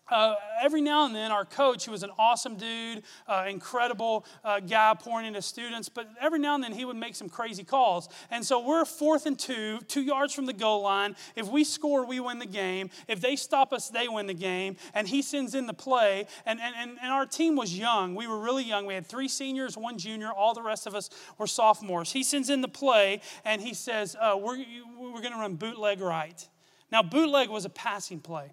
uh, 0.09 0.35
every 0.63 0.81
now 0.81 1.05
and 1.05 1.15
then, 1.15 1.33
our 1.33 1.45
coach, 1.45 1.85
who 1.85 1.91
was 1.91 2.03
an 2.03 2.11
awesome 2.19 2.57
dude, 2.57 3.03
uh, 3.27 3.47
incredible 3.49 4.25
uh, 4.45 4.61
guy 4.61 4.95
pouring 4.99 5.27
into 5.27 5.43
students, 5.43 5.89
but 5.89 6.09
every 6.21 6.39
now 6.39 6.55
and 6.55 6.63
then 6.63 6.73
he 6.73 6.85
would 6.85 6.97
make 6.97 7.17
some 7.17 7.29
crazy 7.29 7.65
calls. 7.65 8.09
And 8.31 8.45
so 8.45 8.65
we're 8.65 8.85
fourth 8.85 9.27
and 9.27 9.39
two, 9.39 9.81
two 9.89 10.03
yards 10.03 10.33
from 10.33 10.47
the 10.47 10.53
goal 10.53 10.83
line. 10.83 11.17
If 11.35 11.49
we 11.49 11.65
score, 11.65 12.07
we 12.07 12.21
win 12.21 12.39
the 12.39 12.47
game. 12.47 12.91
If 13.09 13.21
they 13.21 13.37
stop 13.37 13.73
us, 13.73 13.89
they 13.89 14.07
win 14.09 14.27
the 14.27 14.35
game. 14.35 14.77
And 14.95 15.09
he 15.09 15.23
sends 15.23 15.55
in 15.55 15.67
the 15.67 15.75
play. 15.75 16.27
And, 16.45 16.61
and, 16.61 16.75
and, 16.77 16.99
and 17.03 17.13
our 17.13 17.27
team 17.27 17.57
was 17.57 17.77
young. 17.77 18.15
We 18.15 18.27
were 18.27 18.39
really 18.39 18.65
young. 18.65 18.87
We 18.87 18.95
had 18.95 19.07
three 19.07 19.29
seniors, 19.29 19.77
one 19.77 19.99
junior. 19.99 20.31
All 20.31 20.55
the 20.55 20.63
rest 20.63 20.87
of 20.87 20.95
us 20.95 21.11
were 21.39 21.47
sophomores. 21.47 22.13
He 22.13 22.23
sends 22.23 22.49
in 22.49 22.61
the 22.61 22.69
play 22.69 23.21
and 23.45 23.61
he 23.61 23.75
says, 23.75 24.17
uh, 24.21 24.39
We're, 24.41 24.65
we're 24.99 25.21
going 25.21 25.33
to 25.33 25.39
run 25.39 25.57
bootleg 25.57 26.01
right. 26.01 26.49
Now, 26.93 27.03
bootleg 27.03 27.49
was 27.49 27.65
a 27.65 27.71
passing 27.71 28.21
play. 28.21 28.53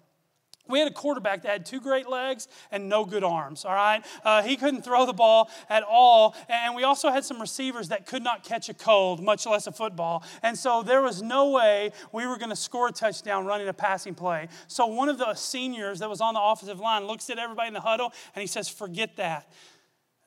We 0.66 0.78
had 0.78 0.88
a 0.88 0.94
quarterback 0.94 1.42
that 1.42 1.48
had 1.48 1.66
two 1.66 1.80
great 1.80 2.08
legs 2.08 2.48
and 2.70 2.88
no 2.88 3.04
good 3.04 3.22
arms, 3.22 3.66
all 3.66 3.74
right? 3.74 4.02
Uh, 4.24 4.42
he 4.42 4.56
couldn't 4.56 4.82
throw 4.82 5.04
the 5.04 5.12
ball 5.12 5.50
at 5.68 5.82
all. 5.82 6.34
And 6.48 6.74
we 6.74 6.84
also 6.84 7.10
had 7.10 7.22
some 7.22 7.38
receivers 7.38 7.88
that 7.88 8.06
could 8.06 8.22
not 8.22 8.44
catch 8.44 8.70
a 8.70 8.74
cold, 8.74 9.22
much 9.22 9.44
less 9.44 9.66
a 9.66 9.72
football. 9.72 10.24
And 10.42 10.56
so 10.56 10.82
there 10.82 11.02
was 11.02 11.20
no 11.20 11.50
way 11.50 11.92
we 12.12 12.26
were 12.26 12.38
going 12.38 12.50
to 12.50 12.56
score 12.56 12.88
a 12.88 12.92
touchdown 12.92 13.44
running 13.44 13.68
a 13.68 13.74
passing 13.74 14.14
play. 14.14 14.48
So 14.66 14.86
one 14.86 15.10
of 15.10 15.18
the 15.18 15.34
seniors 15.34 15.98
that 15.98 16.08
was 16.08 16.22
on 16.22 16.32
the 16.32 16.40
offensive 16.40 16.80
line 16.80 17.04
looks 17.04 17.28
at 17.28 17.38
everybody 17.38 17.68
in 17.68 17.74
the 17.74 17.80
huddle 17.80 18.12
and 18.34 18.40
he 18.40 18.46
says, 18.46 18.68
Forget 18.68 19.16
that. 19.16 19.52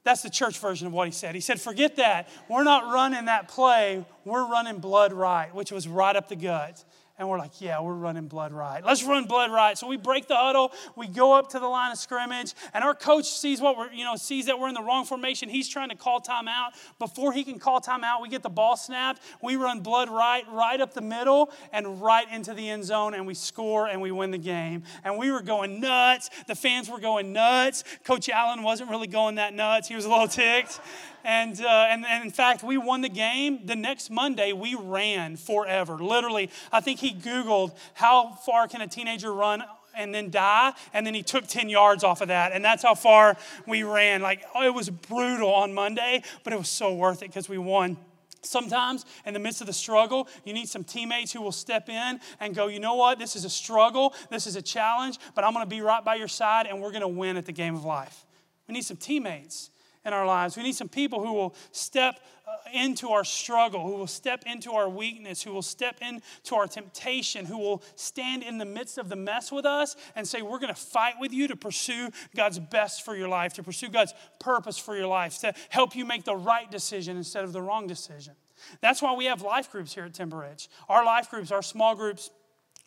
That's 0.04 0.22
the 0.22 0.30
church 0.30 0.60
version 0.60 0.88
of 0.88 0.94
what 0.94 1.08
he 1.08 1.12
said. 1.12 1.36
He 1.36 1.42
said, 1.42 1.60
Forget 1.60 1.96
that. 1.98 2.30
We're 2.48 2.64
not 2.64 2.94
running 2.94 3.26
that 3.26 3.48
play, 3.48 4.06
we're 4.24 4.48
running 4.48 4.78
blood 4.78 5.14
right, 5.14 5.54
which 5.54 5.72
was 5.72 5.88
right 5.88 6.16
up 6.16 6.30
the 6.30 6.36
gut. 6.36 6.84
And 7.20 7.28
we're 7.28 7.40
like, 7.40 7.60
yeah, 7.60 7.82
we're 7.82 7.96
running 7.96 8.28
blood 8.28 8.52
right. 8.52 8.86
Let's 8.86 9.04
run 9.04 9.26
blood 9.26 9.52
right. 9.52 9.76
So 9.76 9.88
we 9.88 9.98
break 9.98 10.28
the 10.28 10.36
huddle. 10.36 10.72
We 10.96 11.08
go 11.08 11.34
up 11.34 11.50
to 11.50 11.60
the 11.60 11.68
line 11.68 11.92
of 11.92 11.98
scrimmage, 11.98 12.54
and 12.76 12.84
our 12.84 12.94
coach 12.94 13.26
sees 13.26 13.60
what 13.60 13.76
we're, 13.76 13.92
you 13.92 14.04
know, 14.04 14.16
sees 14.16 14.46
that 14.46 14.60
we're 14.60 14.68
in 14.68 14.76
the 14.76 14.84
wrong 14.84 15.04
formation. 15.04 15.50
He's 15.50 15.68
trying 15.68 15.90
to 15.90 15.96
call 15.96 16.22
timeout. 16.22 16.74
Before 17.00 17.34
he 17.34 17.44
can 17.44 17.58
call 17.58 17.82
timeout, 17.82 18.22
we 18.22 18.30
get 18.30 18.44
the 18.44 18.50
ball 18.50 18.78
snapped. 18.78 19.22
We 19.42 19.56
run 19.56 19.80
blood 19.80 20.10
right, 20.10 20.44
right 20.52 20.80
up 20.80 20.94
the 20.94 21.02
middle, 21.02 21.52
and 21.72 22.00
right 22.02 22.32
into 22.32 22.54
the 22.54 22.70
end 22.70 22.86
zone, 22.86 23.16
and 23.16 23.26
we 23.26 23.34
score 23.34 23.88
and 23.88 24.00
we 24.00 24.12
win 24.12 24.30
the 24.30 24.38
game. 24.38 24.84
And 25.04 25.18
we 25.18 25.32
were 25.32 25.42
going 25.42 25.82
nuts. 25.82 26.30
The 26.48 26.56
fans 26.56 26.88
were 26.88 27.00
going 27.00 27.34
nuts. 27.34 27.84
Coach 28.04 28.30
Allen 28.30 28.62
wasn't 28.62 28.92
really 28.92 29.08
going 29.08 29.36
that 29.36 29.56
nuts. 29.56 29.88
He 29.88 29.96
was 29.96 30.06
a 30.06 30.10
little 30.10 30.28
ticked. 30.28 30.80
And, 31.28 31.60
uh, 31.60 31.88
and, 31.90 32.06
and 32.06 32.24
in 32.24 32.32
fact, 32.32 32.64
we 32.64 32.78
won 32.78 33.02
the 33.02 33.10
game. 33.10 33.66
The 33.66 33.76
next 33.76 34.10
Monday, 34.10 34.54
we 34.54 34.76
ran 34.76 35.36
forever. 35.36 35.96
Literally, 35.96 36.50
I 36.72 36.80
think 36.80 37.02
he 37.02 37.14
Googled 37.14 37.76
how 37.96 38.30
far 38.46 38.70
can 38.70 38.80
a 38.80 38.88
teenager 38.88 39.34
run 39.34 39.62
and 39.94 40.16
then 40.16 40.30
die. 40.30 40.72
And 40.94 41.06
then 41.06 41.14
he 41.14 41.24
took 41.24 41.46
10 41.46 41.68
yards 41.68 42.06
off 42.06 42.22
of 42.22 42.30
that. 42.30 42.54
And 42.54 42.64
that's 42.64 42.82
how 42.82 42.96
far 42.96 43.36
we 43.68 43.84
ran. 43.84 44.22
Like, 44.22 44.46
oh, 44.56 44.64
it 44.64 44.74
was 44.74 44.90
brutal 44.90 45.54
on 45.54 45.74
Monday, 45.74 46.24
but 46.46 46.54
it 46.54 46.56
was 46.60 46.70
so 46.70 46.94
worth 46.94 47.22
it 47.22 47.28
because 47.28 47.50
we 47.50 47.58
won. 47.58 47.98
Sometimes, 48.42 49.06
in 49.26 49.34
the 49.34 49.40
midst 49.42 49.60
of 49.60 49.68
the 49.68 49.74
struggle, 49.74 50.30
you 50.46 50.54
need 50.54 50.70
some 50.70 50.86
teammates 50.86 51.34
who 51.34 51.42
will 51.42 51.52
step 51.52 51.90
in 51.90 52.22
and 52.40 52.56
go, 52.56 52.68
you 52.68 52.80
know 52.80 52.96
what, 52.96 53.20
this 53.20 53.36
is 53.36 53.44
a 53.44 53.50
struggle, 53.50 54.14
this 54.30 54.48
is 54.48 54.56
a 54.56 54.62
challenge, 54.62 55.18
but 55.36 55.44
I'm 55.44 55.52
gonna 55.52 55.66
be 55.66 55.82
right 55.82 56.06
by 56.06 56.16
your 56.16 56.30
side 56.30 56.68
and 56.68 56.82
we're 56.82 56.94
gonna 56.94 57.06
win 57.06 57.36
at 57.36 57.46
the 57.46 57.52
game 57.52 57.76
of 57.76 57.84
life. 57.84 58.26
We 58.70 58.76
need 58.76 58.86
some 58.86 58.96
teammates 58.96 59.72
in 60.08 60.14
our 60.14 60.26
lives. 60.26 60.56
We 60.56 60.64
need 60.64 60.76
some 60.76 60.88
people 60.88 61.22
who 61.22 61.34
will 61.34 61.54
step 61.72 62.22
uh, 62.48 62.52
into 62.74 63.10
our 63.10 63.26
struggle, 63.26 63.86
who 63.86 63.98
will 63.98 64.08
step 64.08 64.44
into 64.48 64.72
our 64.72 64.90
weakness, 64.90 65.44
who 65.44 65.52
will 65.52 65.62
step 65.62 65.98
into 66.02 66.56
our 66.56 66.66
temptation, 66.66 67.46
who 67.46 67.58
will 67.58 67.84
stand 67.96 68.42
in 68.42 68.58
the 68.58 68.66
midst 68.66 68.98
of 68.98 69.10
the 69.10 69.18
mess 69.18 69.52
with 69.52 69.66
us 69.66 69.98
and 70.16 70.26
say, 70.26 70.42
We're 70.42 70.60
going 70.60 70.74
to 70.74 70.80
fight 70.80 71.16
with 71.20 71.34
you 71.34 71.50
to 71.50 71.58
pursue 71.58 72.10
God's 72.36 72.58
best 72.58 73.04
for 73.04 73.16
your 73.16 73.28
life, 73.28 73.54
to 73.54 73.64
pursue 73.64 73.90
God's 73.90 74.14
purpose 74.40 74.78
for 74.78 74.96
your 74.96 75.08
life, 75.08 75.40
to 75.40 75.54
help 75.70 75.96
you 75.96 76.06
make 76.06 76.24
the 76.24 76.36
right 76.36 76.72
decision 76.72 77.18
instead 77.18 77.44
of 77.44 77.52
the 77.52 77.62
wrong 77.62 77.86
decision. 77.86 78.34
That's 78.82 79.02
why 79.02 79.14
we 79.14 79.26
have 79.26 79.42
life 79.42 79.72
groups 79.72 79.94
here 79.94 80.06
at 80.06 80.14
Timber 80.14 80.38
Ridge. 80.38 80.70
Our 80.90 81.06
life 81.06 81.30
groups, 81.30 81.52
our 81.52 81.62
small 81.62 81.96
groups, 81.96 82.32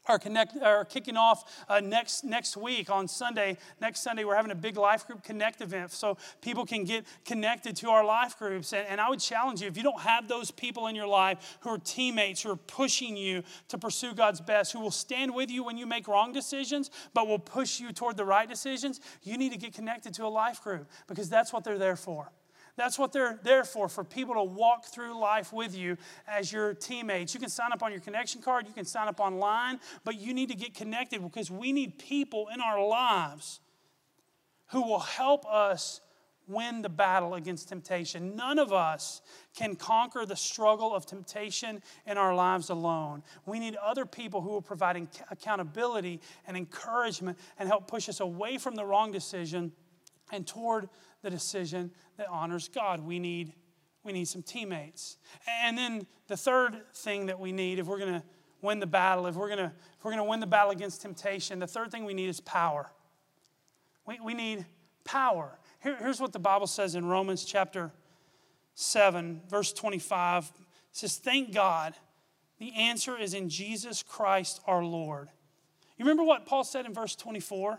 are, 0.07 0.19
connect, 0.19 0.57
are 0.63 0.85
kicking 0.85 1.17
off 1.17 1.65
uh, 1.69 1.81
next, 1.81 2.25
next 2.25 2.57
week 2.57 2.91
on 2.91 3.07
Sunday. 3.09 3.57
Next 3.81 4.01
Sunday, 4.01 4.25
we're 4.25 4.37
having 4.37 4.51
a 4.51 4.57
big 4.57 4.77
life 4.77 5.07
group 5.07 5.23
connect 5.23 5.61
event 5.61 5.93
so 5.93 6.17
people 6.41 6.65
can 6.65 6.85
get 6.85 7.05
connected 7.25 7.77
to 7.77 7.91
our 7.91 8.05
life 8.05 8.39
groups. 8.39 8.73
And, 8.73 8.87
and 8.89 9.01
I 9.01 9.09
would 9.09 9.21
challenge 9.21 9.61
you 9.61 9.69
if 9.69 9.77
you 9.77 9.83
don't 9.83 10.01
have 10.01 10.29
those 10.29 10.51
people 10.51 10.87
in 10.87 10.95
your 10.95 11.07
life 11.07 11.59
who 11.61 11.71
are 11.71 11.79
teammates, 11.79 12.43
who 12.43 12.51
are 12.51 12.57
pushing 12.57 13.17
you 13.17 13.43
to 13.69 13.79
pursue 13.79 14.15
God's 14.15 14.41
best, 14.41 14.73
who 14.73 14.81
will 14.81 14.91
stand 14.91 15.35
with 15.35 15.51
you 15.51 15.65
when 15.65 15.77
you 15.77 15.87
make 15.87 16.09
wrong 16.09 16.33
decisions, 16.33 16.91
but 17.15 17.27
will 17.27 17.39
push 17.39 17.81
you 17.81 17.93
toward 17.93 18.17
the 18.17 18.25
right 18.25 18.49
decisions, 18.49 19.01
you 19.23 19.37
need 19.37 19.53
to 19.53 19.59
get 19.59 19.75
connected 19.75 20.15
to 20.15 20.25
a 20.25 20.29
life 20.29 20.63
group 20.63 20.89
because 21.07 21.29
that's 21.29 21.53
what 21.53 21.65
they're 21.65 21.79
there 21.79 21.97
for. 21.97 22.33
That's 22.81 22.99
what 22.99 23.13
they're 23.13 23.39
there 23.43 23.63
for, 23.63 23.91
for 23.91 24.03
people 24.03 24.37
to 24.37 24.43
walk 24.43 24.87
through 24.87 25.21
life 25.21 25.53
with 25.53 25.77
you 25.77 25.99
as 26.27 26.51
your 26.51 26.73
teammates. 26.73 27.35
You 27.35 27.39
can 27.39 27.51
sign 27.51 27.73
up 27.75 27.83
on 27.83 27.93
your 27.93 28.01
connection 28.01 28.41
card, 28.41 28.67
you 28.67 28.73
can 28.73 28.87
sign 28.87 29.07
up 29.07 29.21
online, 29.21 29.81
but 30.03 30.19
you 30.19 30.33
need 30.33 30.49
to 30.49 30.57
get 30.57 30.73
connected 30.73 31.21
because 31.21 31.51
we 31.51 31.73
need 31.73 31.99
people 31.99 32.47
in 32.55 32.63
our 32.63 32.83
lives 32.83 33.61
who 34.69 34.81
will 34.81 35.01
help 35.01 35.45
us 35.45 36.01
win 36.49 36.81
the 36.81 36.89
battle 36.89 37.35
against 37.35 37.69
temptation. 37.69 38.35
None 38.35 38.59
of 38.59 38.73
us 38.73 39.21
can 39.55 39.77
conquer 39.77 40.25
the 40.25 40.35
struggle 40.35 40.95
of 40.95 41.05
temptation 41.05 41.83
in 42.07 42.17
our 42.17 42.35
lives 42.35 42.71
alone. 42.71 43.23
We 43.45 43.59
need 43.59 43.77
other 43.77 44.07
people 44.07 44.41
who 44.41 44.49
will 44.49 44.63
provide 44.63 45.07
accountability 45.31 46.23
and 46.47 46.57
encouragement 46.57 47.37
and 47.59 47.69
help 47.69 47.89
push 47.89 48.09
us 48.09 48.21
away 48.21 48.57
from 48.57 48.75
the 48.75 48.87
wrong 48.87 49.13
decision 49.13 49.73
and 50.33 50.47
toward 50.47 50.89
the 51.23 51.31
decision 51.31 51.91
that 52.17 52.29
honors 52.29 52.69
God. 52.69 53.01
We 53.01 53.19
need, 53.19 53.53
we 54.05 54.13
need 54.13 54.29
some 54.29 54.43
teammates. 54.43 55.17
And 55.63 55.77
then 55.77 56.07
the 56.29 56.37
third 56.37 56.81
thing 56.95 57.27
that 57.27 57.39
we 57.39 57.53
need 57.53 57.79
if 57.79 57.87
we're 57.87 57.99
going 57.99 58.15
to 58.15 58.23
win 58.63 58.79
the 58.79 58.87
battle, 58.87 59.27
if 59.27 59.35
we're 59.35 59.49
going 59.49 59.59
to 59.59 59.73
we're 60.03 60.13
going 60.13 60.25
to 60.25 60.29
win 60.29 60.41
the 60.41 60.47
battle 60.47 60.71
against 60.71 61.03
temptation, 61.03 61.59
the 61.59 61.67
third 61.67 61.91
thing 61.91 62.05
we 62.05 62.15
need 62.15 62.29
is 62.29 62.41
power. 62.41 62.91
We, 64.07 64.19
we 64.21 64.35
need 64.35 64.65
power. 65.05 65.59
Here, 65.83 65.97
here's 65.99 66.21
what 66.21 66.33
the 66.33 66.39
Bible 66.39 66.67
says 66.67 66.95
in 66.95 67.05
Romans 67.05 67.45
chapter 67.45 67.93
7, 68.75 69.43
verse 69.49 69.73
25. 69.73 70.45
It 70.45 70.53
says, 70.93 71.17
Thank 71.19 71.53
God 71.53 71.95
the 72.59 72.73
answer 72.75 73.19
is 73.19 73.35
in 73.35 73.49
Jesus 73.49 74.03
Christ 74.03 74.61
our 74.67 74.83
Lord. 74.83 75.29
You 75.99 76.05
remember 76.05 76.25
what 76.25 76.47
Paul 76.47 76.65
said 76.65 76.87
in 76.87 76.95
verse 76.95 77.15
24? 77.15 77.79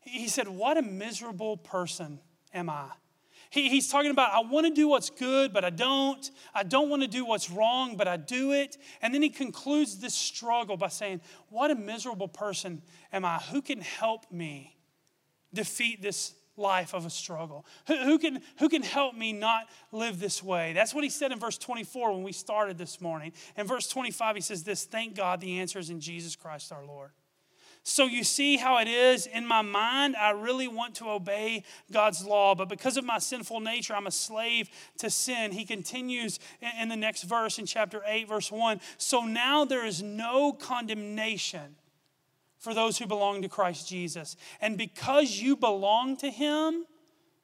He 0.00 0.28
said, 0.28 0.48
What 0.48 0.78
a 0.78 0.82
miserable 0.82 1.56
person 1.56 2.20
am 2.52 2.70
I? 2.70 2.86
He, 3.50 3.68
he's 3.68 3.88
talking 3.88 4.12
about, 4.12 4.32
I 4.32 4.48
want 4.48 4.66
to 4.66 4.72
do 4.72 4.86
what's 4.86 5.10
good, 5.10 5.52
but 5.52 5.64
I 5.64 5.70
don't. 5.70 6.30
I 6.54 6.62
don't 6.62 6.88
want 6.88 7.02
to 7.02 7.08
do 7.08 7.24
what's 7.24 7.50
wrong, 7.50 7.96
but 7.96 8.06
I 8.06 8.16
do 8.16 8.52
it. 8.52 8.78
And 9.02 9.12
then 9.12 9.22
he 9.22 9.28
concludes 9.28 9.98
this 9.98 10.14
struggle 10.14 10.76
by 10.76 10.88
saying, 10.88 11.20
What 11.48 11.70
a 11.70 11.74
miserable 11.74 12.28
person 12.28 12.82
am 13.12 13.24
I? 13.24 13.38
Who 13.38 13.60
can 13.60 13.80
help 13.80 14.30
me 14.30 14.76
defeat 15.52 16.00
this 16.00 16.34
life 16.56 16.94
of 16.94 17.04
a 17.04 17.10
struggle? 17.10 17.66
Who, 17.88 17.96
who, 17.96 18.18
can, 18.20 18.40
who 18.60 18.68
can 18.68 18.82
help 18.82 19.16
me 19.16 19.32
not 19.32 19.64
live 19.90 20.20
this 20.20 20.44
way? 20.44 20.72
That's 20.72 20.94
what 20.94 21.02
he 21.02 21.10
said 21.10 21.32
in 21.32 21.40
verse 21.40 21.58
24 21.58 22.12
when 22.12 22.22
we 22.22 22.32
started 22.32 22.78
this 22.78 23.00
morning. 23.00 23.32
In 23.56 23.66
verse 23.66 23.88
25, 23.88 24.36
he 24.36 24.42
says 24.42 24.62
this 24.62 24.84
Thank 24.84 25.16
God 25.16 25.40
the 25.40 25.58
answer 25.58 25.80
is 25.80 25.90
in 25.90 26.00
Jesus 26.00 26.36
Christ 26.36 26.70
our 26.70 26.86
Lord. 26.86 27.10
So 27.82 28.04
you 28.04 28.24
see 28.24 28.56
how 28.58 28.78
it 28.78 28.88
is 28.88 29.26
in 29.26 29.46
my 29.46 29.62
mind, 29.62 30.14
I 30.14 30.30
really 30.30 30.68
want 30.68 30.94
to 30.96 31.08
obey 31.08 31.64
God's 31.90 32.24
law, 32.24 32.54
but 32.54 32.68
because 32.68 32.96
of 32.96 33.04
my 33.04 33.18
sinful 33.18 33.60
nature, 33.60 33.94
I'm 33.94 34.06
a 34.06 34.10
slave 34.10 34.68
to 34.98 35.08
sin. 35.08 35.52
He 35.52 35.64
continues 35.64 36.38
in 36.80 36.90
the 36.90 36.96
next 36.96 37.22
verse 37.22 37.58
in 37.58 37.64
chapter 37.64 38.02
8, 38.06 38.28
verse 38.28 38.52
1. 38.52 38.80
So 38.98 39.24
now 39.24 39.64
there 39.64 39.86
is 39.86 40.02
no 40.02 40.52
condemnation 40.52 41.76
for 42.58 42.74
those 42.74 42.98
who 42.98 43.06
belong 43.06 43.40
to 43.42 43.48
Christ 43.48 43.88
Jesus. 43.88 44.36
And 44.60 44.76
because 44.76 45.40
you 45.40 45.56
belong 45.56 46.18
to 46.18 46.30
Him, 46.30 46.84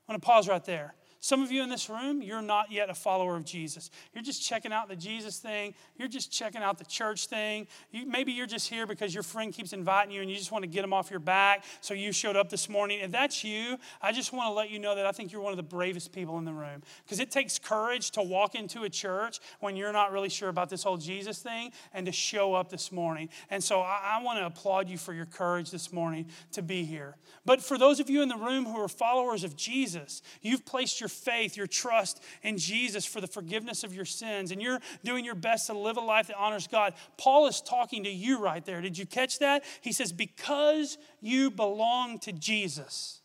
I'm 0.09 0.13
going 0.13 0.21
to 0.21 0.27
pause 0.27 0.47
right 0.47 0.65
there. 0.65 0.95
Some 1.27 1.43
of 1.43 1.51
you 1.51 1.65
in 1.65 1.69
this 1.69 1.91
room, 1.91 2.23
you're 2.23 2.41
not 2.41 2.71
yet 2.71 2.89
a 2.89 2.95
follower 2.95 3.35
of 3.35 3.45
Jesus. 3.45 3.91
You're 4.15 4.23
just 4.23 4.47
checking 4.47 4.73
out 4.73 4.89
the 4.89 4.95
Jesus 4.95 5.41
thing. 5.41 5.75
You're 5.97 6.07
just 6.07 6.31
checking 6.31 6.63
out 6.63 6.79
the 6.79 6.85
church 6.85 7.27
thing. 7.27 7.67
You, 7.91 8.07
maybe 8.07 8.31
you're 8.31 8.47
just 8.47 8.69
here 8.69 8.87
because 8.87 9.13
your 9.13 9.25
friend 9.25 9.53
keeps 9.53 9.73
inviting 9.73 10.15
you 10.15 10.21
and 10.21 10.31
you 10.31 10.37
just 10.37 10.53
want 10.53 10.63
to 10.63 10.69
get 10.69 10.83
them 10.83 10.93
off 10.93 11.11
your 11.11 11.19
back. 11.19 11.65
So 11.81 11.95
you 11.95 12.13
showed 12.13 12.37
up 12.37 12.49
this 12.49 12.69
morning. 12.69 13.01
If 13.01 13.11
that's 13.11 13.43
you, 13.43 13.77
I 14.01 14.13
just 14.13 14.33
want 14.33 14.51
to 14.51 14.53
let 14.53 14.71
you 14.71 14.79
know 14.79 14.95
that 14.95 15.05
I 15.05 15.11
think 15.11 15.33
you're 15.33 15.41
one 15.41 15.53
of 15.53 15.57
the 15.57 15.65
bravest 15.65 16.13
people 16.13 16.39
in 16.39 16.45
the 16.45 16.53
room. 16.53 16.85
Because 17.05 17.19
it 17.19 17.33
takes 17.33 17.59
courage 17.59 18.13
to 18.13 18.23
walk 18.23 18.55
into 18.55 18.85
a 18.85 18.89
church 18.89 19.41
when 19.59 19.75
you're 19.75 19.93
not 19.93 20.13
really 20.13 20.29
sure 20.29 20.49
about 20.49 20.71
this 20.71 20.85
whole 20.85 20.97
Jesus 20.97 21.41
thing 21.41 21.73
and 21.93 22.07
to 22.07 22.13
show 22.13 22.55
up 22.55 22.71
this 22.71 22.93
morning. 22.93 23.31
And 23.51 23.65
so 23.65 23.81
I, 23.81 24.19
I 24.21 24.23
want 24.23 24.39
to 24.39 24.47
applaud 24.47 24.89
you 24.89 24.97
for 24.97 25.13
your 25.13 25.27
courage 25.27 25.73
this 25.73 25.93
morning 25.93 26.27
to 26.53 26.63
be 26.63 26.85
here. 26.85 27.17
But 27.45 27.61
for 27.61 27.79
those 27.79 27.99
of 27.99 28.09
you 28.09 28.23
in 28.23 28.29
the 28.29 28.37
room 28.37 28.65
who 28.65 28.81
are 28.81 28.87
followers 28.87 29.43
of 29.43 29.57
Jesus, 29.57 30.23
you've 30.41 30.65
placed 30.65 31.01
your 31.01 31.09
faith, 31.17 31.57
your 31.57 31.67
trust 31.67 32.23
in 32.43 32.59
Jesus 32.59 33.05
for 33.05 33.21
the 33.21 33.27
forgiveness 33.27 33.85
of 33.85 33.95
your 33.95 34.05
sins, 34.05 34.51
and 34.51 34.61
you're 34.61 34.81
doing 35.05 35.25
your 35.25 35.35
best 35.35 35.67
to 35.67 35.79
live 35.79 35.97
a 35.97 36.01
life 36.01 36.29
that 36.29 36.37
honors 36.37 36.67
God. 36.67 36.95
Paul 37.17 37.47
is 37.47 37.61
talking 37.61 38.05
to 38.05 38.11
you 38.11 38.39
right 38.39 38.65
there. 38.65 38.81
Did 38.81 38.99
you 38.99 39.07
catch 39.07 39.39
that? 39.41 39.65
He 39.81 39.93
says, 39.93 40.13
Because 40.13 40.99
you 41.21 41.51
belong 41.51 42.19
to 42.21 42.33
Jesus. 42.33 43.21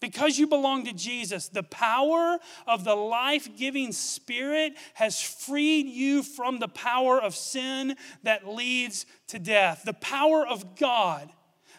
Because 0.00 0.38
you 0.38 0.46
belong 0.46 0.84
to 0.84 0.92
Jesus, 0.92 1.48
the 1.48 1.62
power 1.62 2.38
of 2.66 2.84
the 2.84 2.94
life 2.94 3.48
giving 3.56 3.90
Spirit 3.90 4.74
has 4.92 5.18
freed 5.22 5.86
you 5.86 6.22
from 6.22 6.58
the 6.58 6.68
power 6.68 7.18
of 7.18 7.34
sin 7.34 7.96
that 8.22 8.46
leads 8.46 9.06
to 9.28 9.38
death. 9.38 9.82
The 9.86 9.94
power 9.94 10.46
of 10.46 10.76
God 10.76 11.32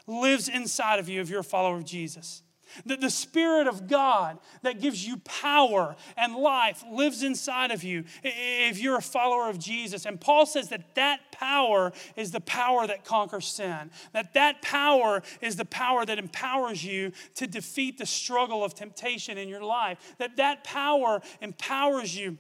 lives 0.08 0.48
inside 0.48 0.98
of 0.98 1.08
you 1.08 1.22
if 1.22 1.30
you're 1.30 1.42
a 1.42 1.44
follower 1.44 1.78
of 1.78 1.86
Jesus. 1.86 2.42
That 2.86 3.02
the 3.02 3.10
Spirit 3.10 3.68
of 3.68 3.88
God 3.88 4.40
that 4.62 4.82
gives 4.82 5.06
you 5.06 5.18
power 5.18 5.96
and 6.18 6.36
life 6.36 6.84
lives 6.90 7.24
inside 7.24 7.72
of 7.72 7.84
you 7.84 8.06
if 8.24 8.80
you're 8.80 8.98
a 8.98 9.02
follower 9.02 9.50
of 9.50 9.60
Jesus. 9.60 10.06
And 10.06 10.20
Paul 10.20 10.46
says 10.46 10.70
that 10.70 10.96
that 10.96 11.32
power 11.32 11.94
is 12.16 12.32
the 12.32 12.42
power 12.42 12.88
that 12.88 13.06
conquers 13.06 13.48
sin. 13.48 13.92
That 14.14 14.34
that 14.34 14.62
power 14.62 15.22
is 15.42 15.56
the 15.56 15.66
power 15.66 16.06
that 16.06 16.20
empowers 16.20 16.84
you 16.84 17.12
to 17.36 17.48
defeat 17.48 17.98
the 17.98 18.06
struggle 18.06 18.64
of 18.64 18.74
temptation 18.74 19.38
in 19.38 19.50
your 19.50 19.64
life. 19.64 20.16
That 20.18 20.38
that 20.38 20.64
power 20.64 21.22
empowers 21.42 22.18
you 22.18 22.38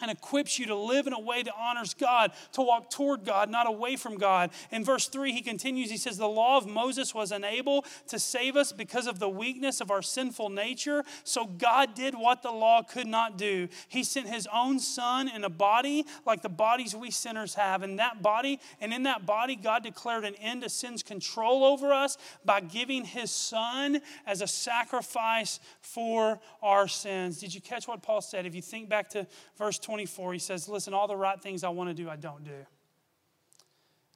and 0.00 0.10
equips 0.10 0.58
you 0.58 0.66
to 0.66 0.74
live 0.74 1.06
in 1.06 1.12
a 1.12 1.20
way 1.20 1.42
that 1.42 1.54
honors 1.58 1.94
God, 1.94 2.32
to 2.52 2.62
walk 2.62 2.90
toward 2.90 3.24
God, 3.24 3.50
not 3.50 3.66
away 3.66 3.96
from 3.96 4.18
God. 4.18 4.50
In 4.70 4.84
verse 4.84 5.08
3, 5.08 5.32
he 5.32 5.40
continues, 5.40 5.90
he 5.90 5.96
says, 5.96 6.18
The 6.18 6.26
law 6.26 6.58
of 6.58 6.66
Moses 6.66 7.14
was 7.14 7.32
unable 7.32 7.84
to 8.08 8.18
save 8.18 8.56
us 8.56 8.72
because 8.72 9.06
of 9.06 9.18
the 9.18 9.28
weakness 9.28 9.80
of 9.80 9.90
our 9.90 10.02
sinful 10.02 10.50
nature. 10.50 11.02
So 11.24 11.46
God 11.46 11.94
did 11.94 12.14
what 12.14 12.42
the 12.42 12.50
law 12.50 12.82
could 12.82 13.06
not 13.06 13.38
do. 13.38 13.68
He 13.88 14.04
sent 14.04 14.28
his 14.28 14.46
own 14.52 14.80
son 14.80 15.28
in 15.28 15.44
a 15.44 15.50
body 15.50 16.04
like 16.26 16.42
the 16.42 16.48
bodies 16.48 16.94
we 16.94 17.10
sinners 17.10 17.54
have. 17.54 17.82
In 17.82 17.96
that 17.96 18.22
body, 18.22 18.60
and 18.80 18.92
in 18.92 19.04
that 19.04 19.24
body, 19.24 19.56
God 19.56 19.82
declared 19.82 20.24
an 20.24 20.34
end 20.34 20.62
to 20.62 20.68
sin's 20.68 21.02
control 21.02 21.64
over 21.64 21.92
us 21.92 22.18
by 22.44 22.60
giving 22.60 23.04
his 23.04 23.30
son 23.30 24.00
as 24.26 24.42
a 24.42 24.46
sacrifice 24.46 25.58
for 25.80 26.38
our 26.62 26.86
sins. 26.86 27.40
Did 27.40 27.54
you 27.54 27.62
catch 27.62 27.88
what 27.88 28.02
Paul 28.02 28.20
said? 28.20 28.44
If 28.44 28.54
you 28.54 28.62
think 28.62 28.88
back 28.88 29.08
to 29.10 29.26
verse 29.56 29.78
24, 29.86 30.32
he 30.32 30.38
says, 30.40 30.68
Listen, 30.68 30.94
all 30.94 31.06
the 31.06 31.16
right 31.16 31.40
things 31.40 31.62
I 31.62 31.68
want 31.68 31.88
to 31.90 31.94
do, 31.94 32.10
I 32.10 32.16
don't 32.16 32.42
do. 32.42 32.66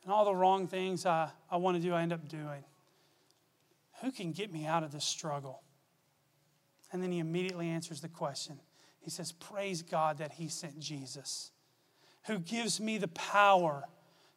And 0.03 0.13
all 0.13 0.25
the 0.25 0.35
wrong 0.35 0.67
things 0.67 1.07
I, 1.07 1.31
I 1.49 1.59
want 1.59 1.77
to 1.77 1.83
do, 1.83 1.95
I 1.95 2.03
end 2.03 2.13
up 2.13 2.29
doing. 2.29 2.65
Who 4.03 4.11
can 4.11 4.33
get 4.33 4.53
me 4.53 4.67
out 4.67 4.83
of 4.83 4.91
this 4.91 5.05
struggle? 5.05 5.63
And 6.91 7.01
then 7.01 7.13
he 7.13 7.21
immediately 7.21 7.69
answers 7.69 8.01
the 8.01 8.09
question. 8.09 8.59
He 8.99 9.11
says, 9.11 9.31
Praise 9.31 9.83
God 9.83 10.19
that 10.19 10.33
he 10.33 10.49
sent 10.49 10.81
Jesus, 10.81 11.53
who 12.27 12.41
gives 12.41 12.81
me 12.81 12.99
the 12.99 13.09
power 13.09 13.85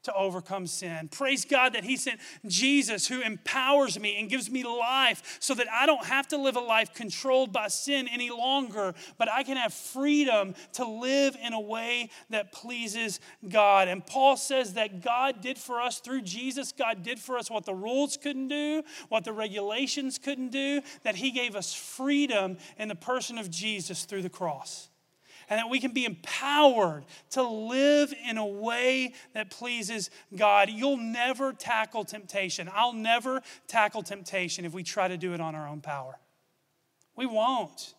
to 0.03 0.13
overcome 0.13 0.67
sin. 0.67 1.07
Praise 1.09 1.45
God 1.45 1.73
that 1.73 1.83
He 1.83 1.95
sent 1.95 2.19
Jesus 2.45 3.07
who 3.07 3.21
empowers 3.21 3.99
me 3.99 4.19
and 4.19 4.29
gives 4.29 4.49
me 4.49 4.63
life 4.63 5.37
so 5.39 5.53
that 5.55 5.67
I 5.71 5.85
don't 5.85 6.05
have 6.05 6.27
to 6.29 6.37
live 6.37 6.55
a 6.55 6.61
life 6.61 6.93
controlled 6.93 7.51
by 7.51 7.69
sin 7.69 8.07
any 8.07 8.29
longer, 8.29 8.93
but 9.17 9.31
I 9.31 9.43
can 9.43 9.57
have 9.57 9.73
freedom 9.73 10.55
to 10.73 10.85
live 10.85 11.35
in 11.41 11.53
a 11.53 11.59
way 11.59 12.09
that 12.29 12.51
pleases 12.51 13.19
God. 13.47 13.87
And 13.87 14.05
Paul 14.05 14.37
says 14.37 14.73
that 14.73 15.01
God 15.01 15.41
did 15.41 15.57
for 15.57 15.81
us 15.81 15.99
through 15.99 16.21
Jesus, 16.21 16.71
God 16.71 17.03
did 17.03 17.19
for 17.19 17.37
us 17.37 17.49
what 17.49 17.65
the 17.65 17.73
rules 17.73 18.17
couldn't 18.17 18.49
do, 18.49 18.83
what 19.09 19.23
the 19.23 19.33
regulations 19.33 20.17
couldn't 20.17 20.49
do, 20.49 20.81
that 21.03 21.15
He 21.15 21.31
gave 21.31 21.55
us 21.55 21.73
freedom 21.73 22.57
in 22.77 22.87
the 22.87 22.95
person 22.95 23.37
of 23.37 23.49
Jesus 23.49 24.05
through 24.05 24.21
the 24.21 24.29
cross 24.29 24.89
and 25.49 25.59
that 25.59 25.69
we 25.69 25.79
can 25.79 25.91
be 25.91 26.05
empowered 26.05 27.05
to 27.31 27.43
live 27.43 28.13
in 28.27 28.37
a 28.37 28.45
way 28.45 29.13
that 29.33 29.49
pleases 29.49 30.09
God. 30.35 30.69
You'll 30.69 30.97
never 30.97 31.53
tackle 31.53 32.05
temptation. 32.05 32.69
I'll 32.73 32.93
never 32.93 33.41
tackle 33.67 34.03
temptation 34.03 34.65
if 34.65 34.73
we 34.73 34.83
try 34.83 35.07
to 35.07 35.17
do 35.17 35.33
it 35.33 35.41
on 35.41 35.55
our 35.55 35.67
own 35.67 35.81
power. 35.81 36.19
We 37.15 37.25
won't. 37.25 37.93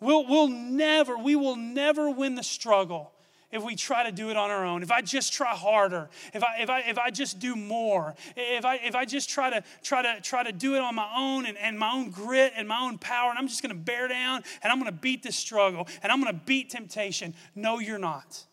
We'll, 0.00 0.26
we'll 0.26 0.48
never, 0.48 1.16
we 1.16 1.36
will 1.36 1.56
never 1.56 2.10
win 2.10 2.34
the 2.34 2.42
struggle 2.42 3.12
if 3.54 3.62
we 3.62 3.76
try 3.76 4.02
to 4.02 4.10
do 4.10 4.30
it 4.30 4.36
on 4.36 4.50
our 4.50 4.64
own, 4.66 4.82
if 4.82 4.90
I 4.90 5.00
just 5.00 5.32
try 5.32 5.54
harder, 5.54 6.10
if 6.34 6.42
I, 6.42 6.60
if 6.60 6.68
I, 6.68 6.80
if 6.80 6.98
I 6.98 7.10
just 7.10 7.38
do 7.38 7.54
more, 7.54 8.16
if 8.36 8.64
I, 8.64 8.76
if 8.76 8.96
I 8.96 9.04
just 9.04 9.30
try 9.30 9.48
to, 9.48 9.62
try 9.80 10.02
to, 10.02 10.20
try 10.20 10.42
to 10.42 10.50
do 10.50 10.74
it 10.74 10.80
on 10.80 10.96
my 10.96 11.08
own 11.16 11.46
and, 11.46 11.56
and 11.58 11.78
my 11.78 11.92
own 11.92 12.10
grit 12.10 12.52
and 12.56 12.66
my 12.66 12.80
own 12.80 12.98
power, 12.98 13.30
and 13.30 13.38
I'm 13.38 13.46
just 13.46 13.62
going 13.62 13.72
to 13.72 13.80
bear 13.80 14.08
down 14.08 14.42
and 14.64 14.72
I'm 14.72 14.80
going 14.80 14.92
to 14.92 15.00
beat 15.00 15.22
this 15.22 15.36
struggle 15.36 15.86
and 16.02 16.10
I'm 16.10 16.20
going 16.20 16.34
to 16.34 16.40
beat 16.44 16.70
temptation. 16.70 17.32
No, 17.54 17.78
you're 17.78 17.96
not. 17.96 18.44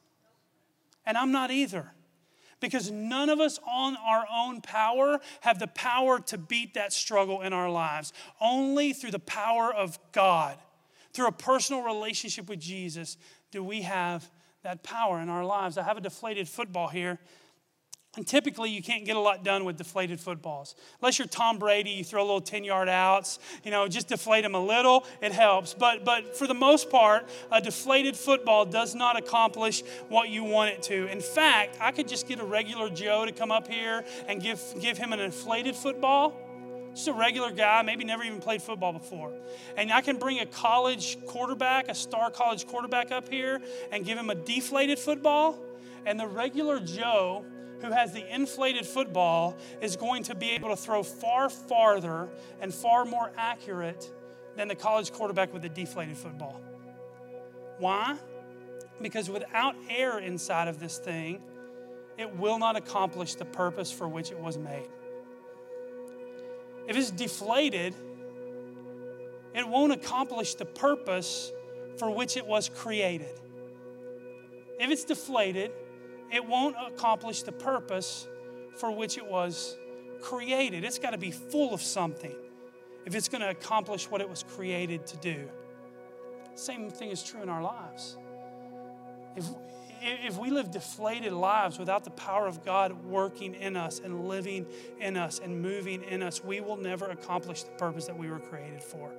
And 1.03 1.17
I'm 1.17 1.31
not 1.31 1.49
either. 1.49 1.91
Because 2.59 2.91
none 2.91 3.29
of 3.29 3.39
us 3.39 3.59
on 3.67 3.97
our 3.97 4.25
own 4.31 4.61
power 4.61 5.19
have 5.39 5.57
the 5.57 5.65
power 5.65 6.19
to 6.19 6.37
beat 6.37 6.75
that 6.75 6.93
struggle 6.93 7.41
in 7.41 7.53
our 7.53 7.71
lives. 7.71 8.13
Only 8.39 8.93
through 8.93 9.11
the 9.11 9.19
power 9.19 9.73
of 9.73 9.97
God, 10.11 10.59
through 11.11 11.25
a 11.25 11.31
personal 11.31 11.81
relationship 11.81 12.47
with 12.47 12.59
Jesus, 12.59 13.17
do 13.49 13.63
we 13.63 13.81
have 13.81 14.29
that 14.63 14.84
power 14.84 15.19
in 15.19 15.30
our 15.30 15.45
lives. 15.45 15.78
I 15.78 15.84
have 15.84 15.97
a 15.97 16.02
deflated 16.02 16.47
football 16.47 16.88
here. 16.88 17.19
And 18.17 18.28
typically, 18.28 18.69
you 18.69 18.84
can't 18.84 19.06
get 19.06 19.15
a 19.15 19.19
lot 19.21 19.45
done 19.45 19.63
with 19.63 19.78
deflated 19.78 20.19
footballs. 20.19 20.76
Unless 21.02 21.17
you're 21.17 21.30
Tom 21.30 21.58
Brady, 21.58 21.91
you 21.91 22.04
throw 22.04 22.21
a 22.21 22.26
little 22.26 22.41
10 22.41 22.65
yard 22.65 22.89
outs, 22.89 23.39
you 23.63 23.71
know, 23.71 23.88
just 23.88 24.10
deflate 24.10 24.43
them 24.43 24.54
a 24.54 24.60
little, 24.60 25.06
it 25.21 25.32
helps. 25.32 25.74
But, 25.74 26.04
but 26.04 26.36
for 26.36 26.45
the 26.45 26.54
most 26.54 26.89
part, 26.89 27.30
a 27.54 27.62
deflated 27.62 28.17
football 28.17 28.65
does 28.65 28.95
not 28.95 29.17
accomplish 29.17 29.82
what 30.10 30.28
you 30.28 30.43
want 30.43 30.71
it 30.71 30.84
to. 30.84 31.08
In 31.08 31.21
fact, 31.21 31.78
I 31.80 31.93
could 31.93 32.10
just 32.10 32.28
get 32.28 32.41
a 32.41 32.43
regular 32.43 32.89
Joe 32.89 33.26
to 33.26 33.32
come 33.32 33.50
up 33.50 33.69
here 33.69 34.04
and 34.28 34.41
give, 34.41 34.62
give 34.82 34.97
him 34.97 35.13
an 35.13 35.21
inflated 35.21 35.78
football 35.78 36.50
just 36.93 37.08
a 37.08 37.13
regular 37.13 37.51
guy, 37.51 37.82
maybe 37.82 38.04
never 38.04 38.23
even 38.23 38.39
played 38.39 38.62
football 38.62 38.93
before. 38.93 39.34
And 39.77 39.91
I 39.91 40.01
can 40.01 40.17
bring 40.17 40.39
a 40.39 40.45
college 40.45 41.17
quarterback, 41.25 41.88
a 41.89 41.95
star 41.95 42.30
college 42.30 42.67
quarterback 42.67 43.12
up 43.12 43.30
here 43.30 43.62
and 43.91 44.06
give 44.06 44.17
him 44.17 44.30
a 44.30 44.36
deflated 44.36 44.99
football. 44.99 45.60
And 46.06 46.19
the 46.19 46.27
regular 46.27 46.80
Joe 46.80 47.45
who 47.82 47.91
has 47.91 48.13
the 48.13 48.34
inflated 48.34 48.86
football 48.86 49.58
is 49.82 49.95
going 49.95 50.23
to 50.23 50.36
be 50.36 50.51
able 50.51 50.69
to 50.69 50.75
throw 50.75 51.04
far 51.04 51.49
farther 51.49 52.30
and 52.62 52.73
far 52.73 53.06
more 53.06 53.32
accurate 53.38 54.12
than 54.56 54.67
the 54.67 54.75
college 54.75 55.12
quarterback 55.12 55.51
with 55.51 55.63
the 55.63 55.69
deflated 55.69 56.17
football. 56.17 56.62
Why? 57.80 58.17
Because 59.01 59.30
without 59.30 59.75
air 59.89 60.19
inside 60.19 60.67
of 60.67 60.80
this 60.80 60.99
thing, 60.99 61.41
it 62.17 62.38
will 62.38 62.60
not 62.60 62.75
accomplish 62.75 63.36
the 63.36 63.45
purpose 63.45 63.91
for 63.91 64.08
which 64.08 64.32
it 64.32 64.39
was 64.39 64.58
made. 64.58 64.88
If 66.91 66.97
it's 66.97 67.12
deflated, 67.12 67.95
it 69.56 69.65
won't 69.65 69.93
accomplish 69.93 70.56
the 70.56 70.65
purpose 70.65 71.49
for 71.97 72.12
which 72.12 72.36
it 72.36 72.45
was 72.45 72.67
created. 72.67 73.39
If 74.77 74.91
it's 74.91 75.06
deflated, 75.06 75.71
it 76.34 76.45
won't 76.45 76.75
accomplish 76.86 77.43
the 77.43 77.54
purpose 77.54 78.27
for 78.75 78.91
which 78.91 79.17
it 79.17 79.25
was 79.25 79.77
created. 80.19 80.84
It's 80.84 80.99
got 80.99 81.12
to 81.12 81.17
be 81.17 81.32
full 81.32 81.73
of 81.73 81.82
something 81.82 82.36
if 83.06 83.15
it's 83.15 83.30
going 83.30 83.39
to 83.39 83.51
accomplish 83.51 84.12
what 84.12 84.19
it 84.19 84.30
was 84.30 84.43
created 84.43 85.08
to 85.08 85.17
do. 85.19 85.47
Same 86.56 86.89
thing 86.89 87.10
is 87.10 87.23
true 87.23 87.41
in 87.41 87.47
our 87.47 87.63
lives. 87.63 88.17
If, 89.38 89.45
if 90.01 90.37
we 90.37 90.49
live 90.49 90.71
deflated 90.71 91.31
lives 91.31 91.77
without 91.77 92.03
the 92.03 92.11
power 92.11 92.47
of 92.47 92.65
God 92.65 93.03
working 93.03 93.55
in 93.55 93.77
us 93.77 93.99
and 93.99 94.27
living 94.27 94.65
in 94.99 95.17
us 95.17 95.39
and 95.39 95.61
moving 95.61 96.03
in 96.03 96.23
us, 96.23 96.43
we 96.43 96.59
will 96.59 96.77
never 96.77 97.09
accomplish 97.09 97.63
the 97.63 97.71
purpose 97.71 98.05
that 98.07 98.17
we 98.17 98.29
were 98.29 98.39
created 98.39 98.81
for. 98.81 99.11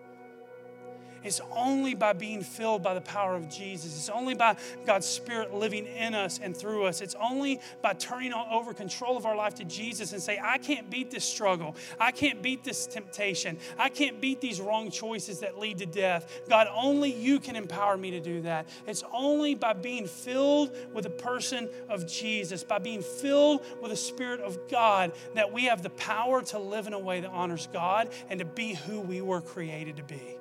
It's 1.24 1.40
only 1.54 1.94
by 1.94 2.12
being 2.12 2.42
filled 2.42 2.82
by 2.82 2.94
the 2.94 3.00
power 3.00 3.34
of 3.34 3.48
Jesus. 3.48 3.96
It's 3.96 4.08
only 4.08 4.34
by 4.34 4.56
God's 4.86 5.06
Spirit 5.06 5.54
living 5.54 5.86
in 5.86 6.14
us 6.14 6.40
and 6.42 6.56
through 6.56 6.84
us. 6.84 7.00
It's 7.00 7.14
only 7.20 7.60
by 7.80 7.94
turning 7.94 8.32
over 8.32 8.74
control 8.74 9.16
of 9.16 9.26
our 9.26 9.36
life 9.36 9.54
to 9.56 9.64
Jesus 9.64 10.12
and 10.12 10.22
say, 10.22 10.40
I 10.42 10.58
can't 10.58 10.90
beat 10.90 11.10
this 11.10 11.24
struggle. 11.24 11.76
I 12.00 12.10
can't 12.10 12.42
beat 12.42 12.64
this 12.64 12.86
temptation. 12.86 13.58
I 13.78 13.88
can't 13.88 14.20
beat 14.20 14.40
these 14.40 14.60
wrong 14.60 14.90
choices 14.90 15.40
that 15.40 15.58
lead 15.58 15.78
to 15.78 15.86
death. 15.86 16.42
God, 16.48 16.68
only 16.74 17.12
you 17.12 17.40
can 17.40 17.56
empower 17.56 17.96
me 17.96 18.10
to 18.12 18.20
do 18.20 18.42
that. 18.42 18.68
It's 18.86 19.04
only 19.12 19.54
by 19.54 19.72
being 19.72 20.06
filled 20.06 20.76
with 20.92 21.04
the 21.04 21.10
person 21.10 21.68
of 21.88 22.06
Jesus, 22.06 22.64
by 22.64 22.78
being 22.78 23.02
filled 23.02 23.64
with 23.80 23.90
the 23.90 23.96
Spirit 23.96 24.40
of 24.40 24.58
God, 24.68 25.12
that 25.34 25.52
we 25.52 25.64
have 25.64 25.82
the 25.82 25.90
power 25.90 26.42
to 26.42 26.58
live 26.58 26.86
in 26.86 26.92
a 26.92 26.98
way 26.98 27.20
that 27.20 27.30
honors 27.30 27.68
God 27.72 28.10
and 28.28 28.38
to 28.38 28.44
be 28.44 28.74
who 28.74 29.00
we 29.00 29.20
were 29.20 29.40
created 29.40 29.96
to 29.96 30.02
be. 30.02 30.38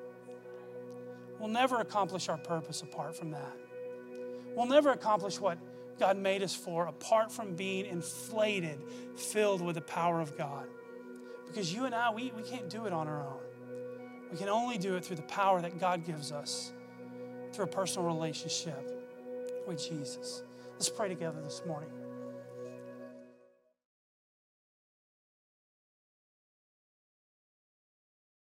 We'll 1.42 1.50
never 1.50 1.80
accomplish 1.80 2.30
our 2.30 2.38
purpose 2.38 2.84
apart 2.84 3.16
from 3.16 3.32
that. 3.32 3.58
We'll 4.56 4.68
never 4.68 4.92
accomplish 4.92 5.40
what 5.40 5.58
God 5.98 6.16
made 6.16 6.44
us 6.44 6.54
for 6.56 6.86
apart 6.86 7.32
from 7.32 7.56
being 7.56 7.88
inflated, 7.88 8.80
filled 9.16 9.60
with 9.60 9.74
the 9.74 9.82
power 9.82 10.22
of 10.22 10.38
God. 10.38 10.68
Because 11.48 11.74
you 11.74 11.86
and 11.86 11.96
I, 11.96 12.12
we, 12.12 12.32
we 12.38 12.44
can't 12.44 12.70
do 12.70 12.86
it 12.86 12.94
on 12.94 13.08
our 13.08 13.24
own. 13.24 13.40
We 14.32 14.38
can 14.38 14.50
only 14.50 14.78
do 14.78 14.96
it 14.98 15.04
through 15.04 15.16
the 15.16 15.24
power 15.24 15.60
that 15.64 15.80
God 15.80 16.06
gives 16.06 16.32
us 16.32 16.74
through 17.54 17.66
a 17.66 17.68
personal 17.70 18.08
relationship 18.08 18.92
with 19.66 19.84
Jesus. 19.84 20.44
Let's 20.74 20.90
pray 20.90 21.10
together 21.10 21.42
this 21.42 21.64
morning. 21.66 21.90